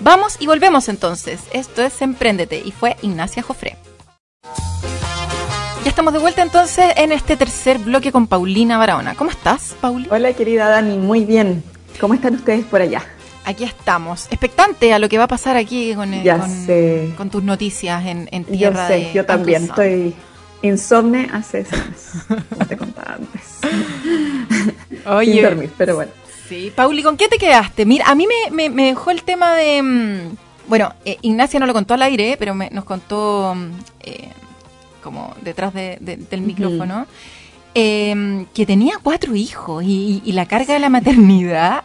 [0.00, 1.40] Vamos y volvemos entonces.
[1.54, 3.78] Esto es Emprendete y fue Ignacia Jofré.
[5.84, 9.14] Ya estamos de vuelta entonces en este tercer bloque con Paulina Barahona.
[9.14, 10.06] ¿Cómo estás, Pauli?
[10.10, 11.64] Hola querida Dani, muy bien.
[11.98, 13.02] ¿Cómo están ustedes por allá?
[13.46, 17.14] Aquí estamos, expectante a lo que va a pasar aquí con, eh, Ya con, sé.
[17.16, 20.14] con tus noticias en, en Yo tierra sé, de yo también estoy
[20.66, 23.58] insomne hace semanas, como te contaba antes.
[25.06, 26.12] Oye, Sin dormir, pero bueno.
[26.48, 27.86] Sí, Pauli, ¿con qué te quedaste?
[27.86, 29.82] Mira, a mí me, me- me dejó el tema de...
[29.82, 30.36] mm,
[30.68, 34.28] bueno, eh, Ignacia no lo contó al aire, pero me- nos contó mm, eh,
[35.02, 37.06] como detrás de- de- del micrófono,
[37.74, 41.82] eh, que tenía cuatro hijos y, y la carga de la maternidad,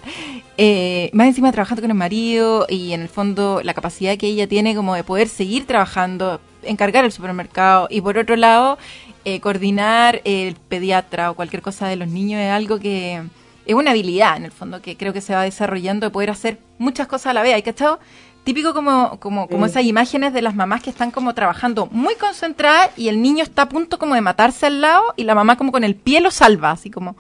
[0.58, 4.46] eh, más encima trabajando con el marido y en el fondo la capacidad que ella
[4.48, 8.78] tiene como de poder seguir trabajando, encargar el supermercado y por otro lado
[9.26, 13.22] eh, coordinar el pediatra o cualquier cosa de los niños es algo que
[13.66, 16.60] es una habilidad en el fondo que creo que se va desarrollando de poder hacer
[16.80, 17.54] muchas cosas a la vez.
[17.54, 18.00] ¿Hay cachado?
[18.44, 19.72] Típico como, como, como Sí.
[19.72, 23.64] esas imágenes de las mamás que están como trabajando muy concentradas y el niño está
[23.64, 26.32] a punto como de matarse al lado y la mamá como con el pie lo
[26.32, 27.16] salva, así como,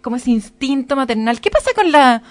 [0.00, 1.40] como ese instinto maternal.
[1.40, 2.22] ¿Qué pasa con la,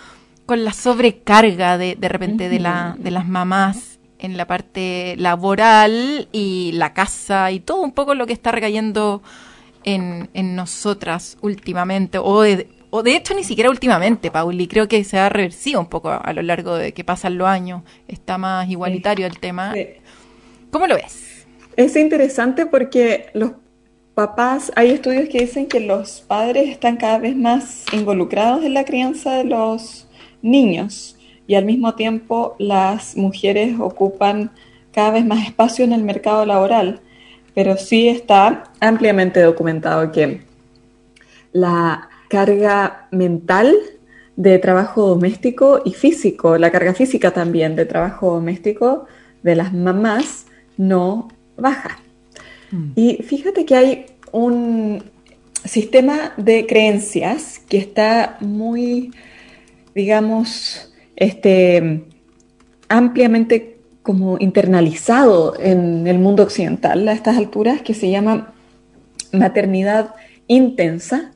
[0.47, 6.28] con la sobrecarga de, de repente de, la, de las mamás en la parte laboral
[6.32, 9.22] y la casa y todo un poco lo que está recayendo
[9.84, 15.03] en, en nosotras últimamente o de, o de hecho ni siquiera últimamente, Pauli, creo que
[15.03, 18.70] se ha reversido un poco a lo largo de que pasan los años, está más
[18.70, 19.74] igualitario el tema.
[19.74, 19.88] Sí.
[20.72, 21.45] ¿Cómo lo ves?
[21.76, 23.51] Es interesante porque los
[24.13, 28.84] papás, hay estudios que dicen que los padres están cada vez más involucrados en la
[28.84, 30.07] crianza de los
[30.41, 31.15] niños
[31.49, 34.51] y al mismo tiempo las mujeres ocupan
[34.93, 36.99] cada vez más espacio en el mercado laboral,
[37.55, 40.41] pero sí está ampliamente documentado que
[41.51, 43.75] la carga mental
[44.35, 49.07] de trabajo doméstico y físico, la carga física también de trabajo doméstico
[49.41, 50.45] de las mamás
[50.77, 51.97] no baja.
[52.95, 55.03] Y fíjate que hay un
[55.65, 59.09] sistema de creencias que está muy,
[59.95, 60.88] digamos,
[61.20, 62.05] este,
[62.88, 68.53] ampliamente como internalizado en el mundo occidental a estas alturas, que se llama
[69.32, 70.15] maternidad
[70.47, 71.32] intensa,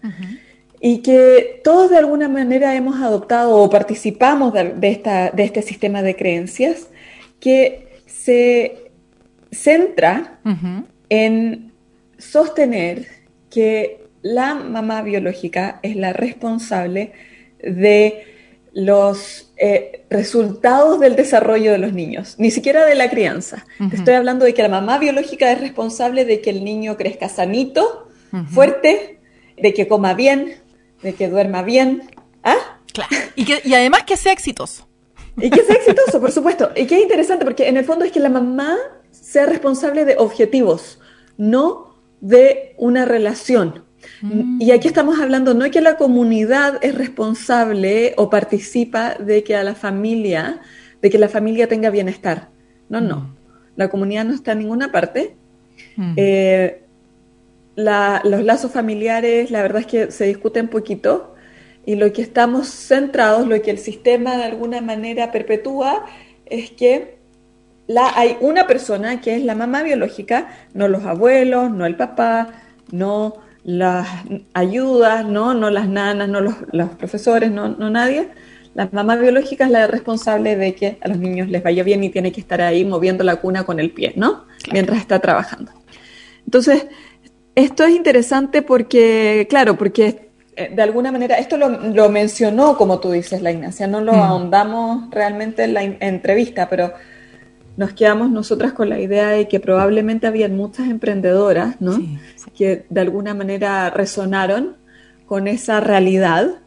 [0.81, 6.01] y que todos de alguna manera hemos adoptado o participamos de, esta, de este sistema
[6.01, 6.87] de creencias
[7.39, 8.91] que se
[9.51, 10.39] centra
[11.09, 11.71] en
[12.17, 13.05] sostener
[13.49, 17.11] que la mamá biológica es la responsable
[17.61, 18.32] de
[18.73, 23.65] los eh, resultados del desarrollo de los niños, ni siquiera de la crianza.
[23.89, 27.29] Te estoy hablando de que la mamá biológica es responsable de que el niño crezca
[27.29, 28.09] sanito,
[28.51, 29.19] fuerte,
[29.57, 30.55] de que coma bien,
[31.03, 32.09] de que duerma bien.
[32.43, 32.79] ¿Ah?
[32.91, 33.15] Claro.
[33.35, 34.87] Y, que, y además que sea exitoso.
[35.37, 36.71] Y que sea exitoso, por supuesto.
[36.75, 38.77] Y que es interesante porque en el fondo es que la mamá
[39.11, 40.99] sea responsable de objetivos,
[41.37, 43.82] no de una relación.
[44.21, 44.61] Mm.
[44.61, 49.63] Y aquí estamos hablando no que la comunidad es responsable o participa de que a
[49.63, 50.61] la familia,
[51.01, 52.49] de que la familia tenga bienestar.
[52.89, 53.17] No, no.
[53.17, 53.35] Mm.
[53.75, 55.35] La comunidad no está en ninguna parte.
[55.95, 56.13] Mm.
[56.17, 56.83] Eh,
[57.75, 61.35] los lazos familiares, la verdad es que se discuten poquito.
[61.85, 66.05] Y lo que estamos centrados, lo que el sistema de alguna manera perpetúa,
[66.45, 67.17] es que
[67.87, 72.53] la, hay una persona que es la mamá biológica, no los abuelos, no el papá,
[72.91, 74.07] no las
[74.53, 78.29] ayudas, no, no las nanas, no los, profesores, no, no, nadie.
[78.75, 82.09] La mamá biológica es la responsable de que a los niños les vaya bien y
[82.09, 84.45] tiene que estar ahí moviendo la cuna con el pie, ¿no?
[84.71, 85.71] Mientras está trabajando.
[86.45, 86.87] Entonces,
[87.55, 92.99] esto es interesante porque, claro, porque eh, de alguna manera, esto lo, lo, mencionó, como
[92.99, 94.21] tú dices, la Ignacia, no lo mm.
[94.21, 96.93] ahondamos realmente en la entrevista, pero
[97.75, 101.99] nos quedamos nosotras con la idea de que probablemente habían muchas emprendedoras, ¿no?
[102.55, 104.77] Que de alguna manera resonaron
[105.25, 106.61] con esa realidad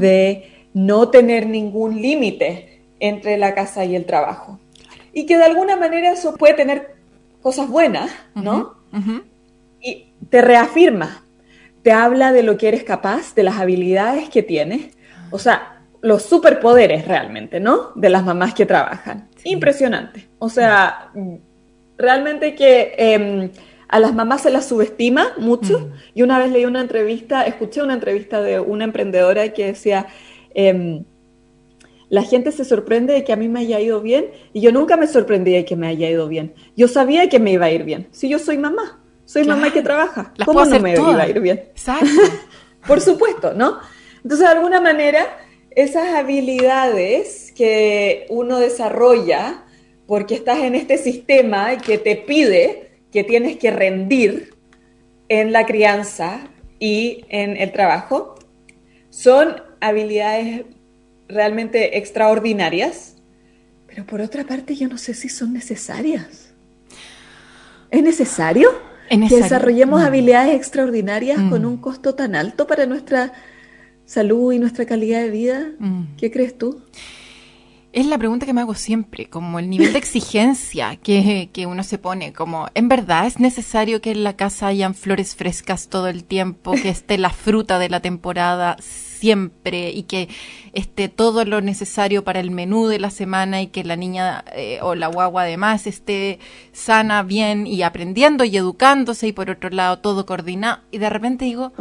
[0.00, 4.58] de no tener ningún límite entre la casa y el trabajo.
[5.12, 6.96] Y que de alguna manera eso puede tener
[7.42, 8.74] cosas buenas, ¿no?
[9.80, 11.22] Y te reafirma,
[11.82, 14.96] te habla de lo que eres capaz, de las habilidades que tienes.
[15.30, 17.92] O sea, los superpoderes realmente, ¿no?
[17.94, 19.28] De las mamás que trabajan.
[19.46, 20.28] Impresionante.
[20.38, 21.12] O sea,
[21.96, 23.50] realmente que em,
[23.88, 25.90] a las mamás se las subestima mucho.
[26.14, 30.06] Y una vez leí una entrevista, escuché una entrevista de una emprendedora que decía,
[30.54, 31.04] em,
[32.08, 34.96] la gente se sorprende de que a mí me haya ido bien y yo nunca
[34.96, 36.54] me sorprendí de que me haya ido bien.
[36.76, 38.08] Yo sabía que me iba a ir bien.
[38.12, 41.56] Si yo soy mamá, soy mamá que trabaja, ¿cómo no me iba a ir bien?
[41.70, 42.06] Exacto.
[42.86, 43.78] Por supuesto, ¿no?
[44.22, 45.26] Entonces, de alguna manera,
[45.76, 49.64] esas habilidades que uno desarrolla
[50.06, 54.54] porque estás en este sistema que te pide que tienes que rendir
[55.28, 56.48] en la crianza
[56.78, 58.34] y en el trabajo,
[59.10, 60.64] son habilidades
[61.28, 63.16] realmente extraordinarias,
[63.86, 66.52] pero por otra parte yo no sé si son necesarias.
[67.90, 68.70] ¿Es necesario,
[69.08, 70.04] que desarrollemos mm.
[70.04, 71.66] habilidades extraordinarias con mm.
[71.66, 73.32] un costo tan alto para nuestra
[74.06, 75.72] salud y nuestra calidad de vida?
[75.78, 76.16] Mm.
[76.16, 76.80] ¿Qué crees tú?
[77.92, 81.82] Es la pregunta que me hago siempre, como el nivel de exigencia que, que, uno
[81.82, 86.08] se pone, como, ¿en verdad es necesario que en la casa hayan flores frescas todo
[86.08, 90.28] el tiempo, que esté la fruta de la temporada siempre y que
[90.72, 94.78] esté todo lo necesario para el menú de la semana y que la niña eh,
[94.82, 96.38] o la guagua además esté
[96.72, 100.82] sana, bien y aprendiendo y educándose y por otro lado todo coordinado?
[100.90, 101.72] Y de repente digo,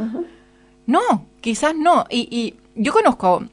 [0.86, 2.08] no, quizás no.
[2.10, 3.43] Y, y yo conozco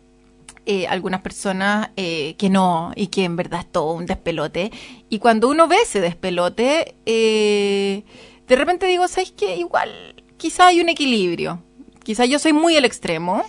[0.65, 4.73] eh, algunas personas eh, que no y que en verdad es todo un despelote.
[5.11, 8.03] Y cuando uno ve ese despelote, eh,
[8.49, 9.57] de repente digo, ¿sabes qué?
[9.57, 9.91] Igual
[10.39, 11.63] quizá hay un equilibrio.
[12.03, 13.45] Quizá yo soy muy el extremo,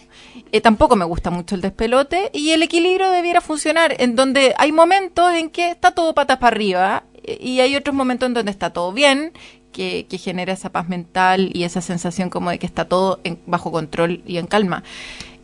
[0.61, 5.33] tampoco me gusta mucho el despelote y el equilibrio debiera funcionar en donde hay momentos
[5.33, 8.91] en que está todo patas para arriba y hay otros momentos en donde está todo
[8.91, 9.33] bien
[9.73, 13.71] que, genera esa paz mental y esa sensación como de que está todo en, bajo
[13.71, 14.83] control y en calma.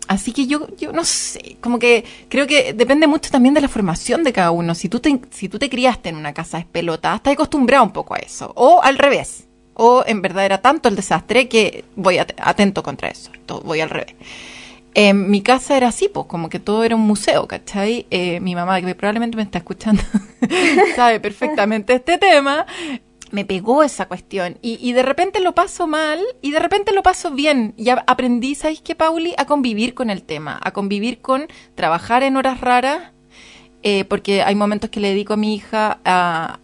[0.08, 3.68] Así que yo, yo no sé, como que creo que depende mucho también de la
[3.68, 4.74] formación de cada uno.
[4.74, 8.16] Si tú te, si tú te criaste en una casa espelotada, estás acostumbrado un poco
[8.16, 8.52] a eso.
[8.56, 9.48] O al revés.
[9.76, 13.32] O en verdad era tanto el desastre que voy atento contra eso.
[13.64, 14.16] voy al revés.
[14.96, 18.08] En mi casa era así, pues, como que todo era un museo, ¿cachai?
[18.10, 20.02] Eh, mi mamá, que probablemente me está escuchando,
[20.96, 22.66] sabe perfectamente este tema,
[23.32, 24.58] me pegó esa cuestión.
[24.62, 27.74] Y, y de repente lo paso mal y de repente lo paso bien.
[27.78, 29.34] Y a- aprendí, ¿sabéis qué, Pauli?
[29.38, 33.12] A convivir con el tema, a convivir con trabajar en horas raras,
[33.84, 36.60] eh, porque hay momentos que le dedico a mi hija a,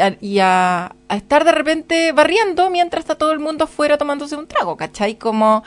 [0.00, 4.36] a- y a, a estar de repente barriendo mientras está todo el mundo afuera tomándose
[4.36, 5.16] un trago, ¿cachai?
[5.18, 5.62] Como...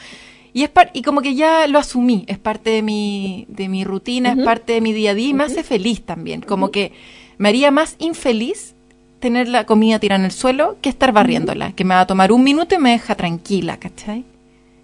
[0.53, 3.83] Y, es par- y como que ya lo asumí, es parte de mi, de mi
[3.83, 6.41] rutina, es parte de mi día a día y me hace feliz también.
[6.41, 6.93] Como que
[7.37, 8.73] me haría más infeliz
[9.19, 12.31] tener la comida tirada en el suelo que estar barriéndola, que me va a tomar
[12.31, 14.23] un minuto y me deja tranquila, ¿cachai?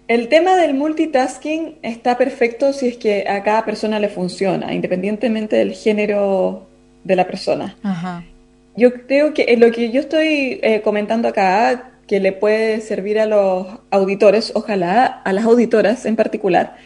[0.06, 5.56] El tema del multitasking está perfecto si es que a cada persona le funciona, independientemente
[5.56, 6.66] del género
[7.04, 7.76] de la persona.
[7.82, 8.22] Ajá.
[8.76, 13.18] Yo creo que eh, lo que yo estoy eh, comentando acá, que le puede servir
[13.18, 16.76] a los auditores, ojalá a las auditoras en particular,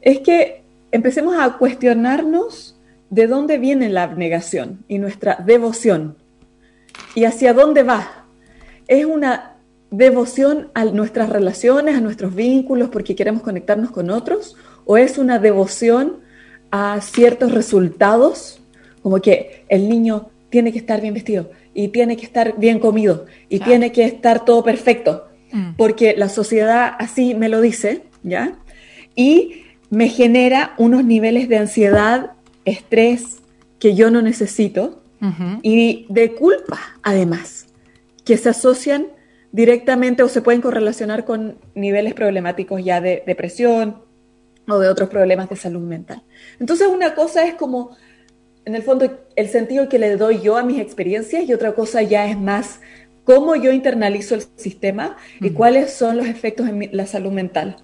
[0.00, 0.62] es que
[0.92, 2.80] empecemos a cuestionarnos
[3.10, 6.16] de dónde viene la abnegación y nuestra devoción
[7.14, 8.26] y hacia dónde va.
[8.88, 9.56] ¿Es una
[9.90, 14.56] devoción a nuestras relaciones, a nuestros vínculos porque queremos conectarnos con otros?
[14.84, 16.18] ¿O es una devoción
[16.70, 18.60] a ciertos resultados?
[19.02, 23.26] Como que el niño tiene que estar bien vestido y tiene que estar bien comido
[23.48, 23.70] y Claro.
[23.70, 25.74] tiene que estar todo perfecto Mm.
[25.76, 28.54] porque la sociedad así me lo dice, ¿ya?
[29.14, 32.32] Y me genera unos niveles de ansiedad,
[32.64, 33.36] estrés
[33.78, 35.02] que yo no necesito
[35.62, 37.66] Y de culpa, además,
[38.24, 39.06] que se asocian
[39.52, 44.02] directamente o se pueden correlacionar con niveles problemáticos ya de depresión
[44.68, 46.22] o de otros problemas de salud mental.
[46.60, 47.96] Entonces, una cosa es como,
[48.64, 52.02] en el fondo, el sentido que le doy yo a mis experiencias y otra cosa
[52.02, 52.80] ya es más
[53.24, 57.76] cómo yo internalizo el sistema y cuáles son los efectos en mi- la salud mental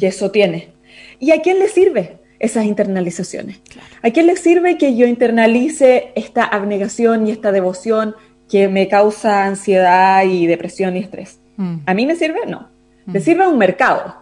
[0.00, 0.72] que eso tiene.
[1.20, 3.60] ¿Y a quién le sirve esas internalizaciones?
[4.02, 8.14] ¿A quién le sirve que yo internalice esta abnegación y esta devoción
[8.48, 11.40] que me causa ansiedad y depresión y estrés?
[11.56, 11.76] Mm.
[11.86, 12.40] ¿A mí me sirve?
[12.46, 12.68] No.
[13.06, 14.14] Le sirve a un mercado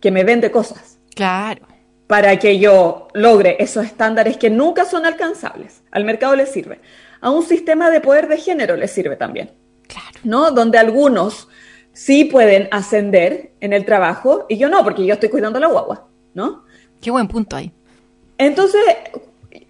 [0.00, 1.66] que me vende cosas Claro.
[2.06, 5.82] para que yo logre esos estándares que nunca son alcanzables.
[5.90, 6.80] Al mercado le sirve.
[7.20, 9.50] A un sistema de poder de género le sirve también.
[9.86, 10.18] Claro.
[10.24, 10.50] ¿no?
[10.52, 11.48] Donde algunos
[11.92, 16.08] sí pueden ascender en el trabajo y yo no, porque yo estoy cuidando la guagua,
[16.34, 16.64] ¿no?
[17.00, 17.72] Qué buen punto ahí.
[18.38, 18.80] Entonces,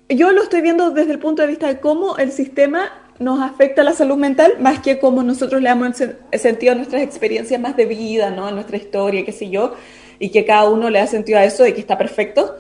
[0.09, 3.83] yo lo estoy viendo desde el punto de vista de cómo el sistema nos afecta
[3.83, 6.75] a la salud mental, más que cómo nosotros le damos el sen- el sentido a
[6.75, 8.47] nuestras experiencias más de vida, ¿no?
[8.47, 9.75] A nuestra historia, qué sé yo,
[10.19, 12.57] y que cada uno le da sentido a eso y que está perfecto.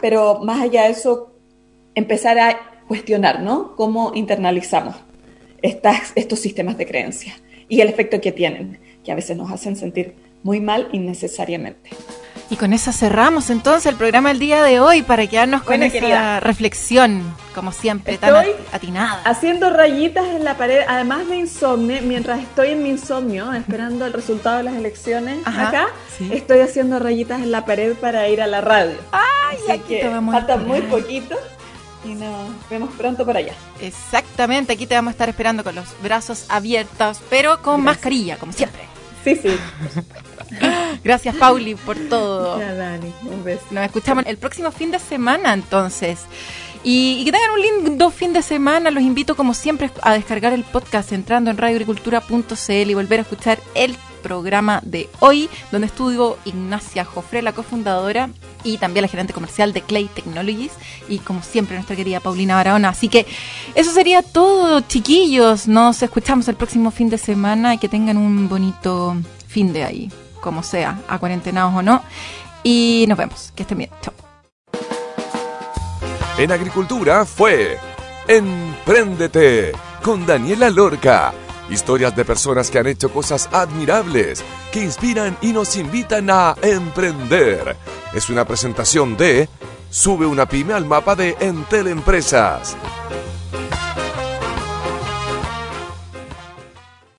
[0.00, 1.34] Pero más allá de eso,
[1.94, 2.58] empezar a
[2.88, 3.76] cuestionar, ¿no?
[3.76, 4.96] Cómo internalizamos
[5.60, 7.34] estas, estos sistemas de creencia
[7.68, 11.90] y el efecto que tienen, que a veces nos hacen sentir muy mal innecesariamente.
[12.50, 15.84] Y con eso cerramos entonces el programa del día de hoy para quedarnos con Bueno,
[15.84, 16.40] esa querida.
[16.40, 17.22] reflexión,
[17.54, 19.20] como siempre, tan Estoy at- atinada.
[19.26, 24.14] Haciendo rayitas en la pared, además de insomnio, mientras estoy en mi insomnio, esperando el
[24.14, 25.86] resultado de las elecciones Ajá, acá,
[26.16, 26.30] sí.
[26.32, 28.96] estoy haciendo rayitas en la pared para ir a la radio.
[29.12, 31.36] Ay, Así aquí que te vamos a falta muy poquito
[32.06, 33.52] y nos vemos pronto por allá.
[33.78, 38.52] Exactamente, aquí te vamos a estar esperando con los brazos abiertos, pero con mascarilla, como
[38.52, 38.84] siempre.
[39.22, 39.50] Sí, sí.
[41.04, 42.58] Gracias, Pauli, por todo.
[42.58, 43.64] Ya, Dani, un beso.
[43.70, 46.20] Nos escuchamos el próximo fin de semana, entonces.
[46.84, 48.90] Y, y que tengan un lindo fin de semana.
[48.90, 53.58] Los invito, como siempre, a descargar el podcast entrando en radioagricultura.cl y volver a escuchar
[53.74, 58.30] el programa de hoy, donde estuvo Ignacia Jofre, la cofundadora
[58.64, 60.72] y también la gerente comercial de Clay Technologies
[61.08, 62.90] y como siempre nuestra querida Paulina Barahona.
[62.90, 63.26] Así que
[63.74, 65.68] eso sería todo, chiquillos.
[65.68, 70.10] Nos escuchamos el próximo fin de semana y que tengan un bonito fin de ahí,
[70.40, 72.02] como sea, a cuarentenados o no.
[72.62, 73.52] Y nos vemos.
[73.54, 73.90] Que estén bien.
[74.00, 74.14] Chao.
[76.38, 77.78] En agricultura fue
[78.28, 79.72] Empréndete
[80.02, 81.32] con Daniela Lorca.
[81.70, 87.76] Historias de personas que han hecho cosas admirables, que inspiran y nos invitan a emprender.
[88.12, 89.48] Es una presentación de
[89.90, 92.76] Sube una pyme al mapa de Entel Empresas.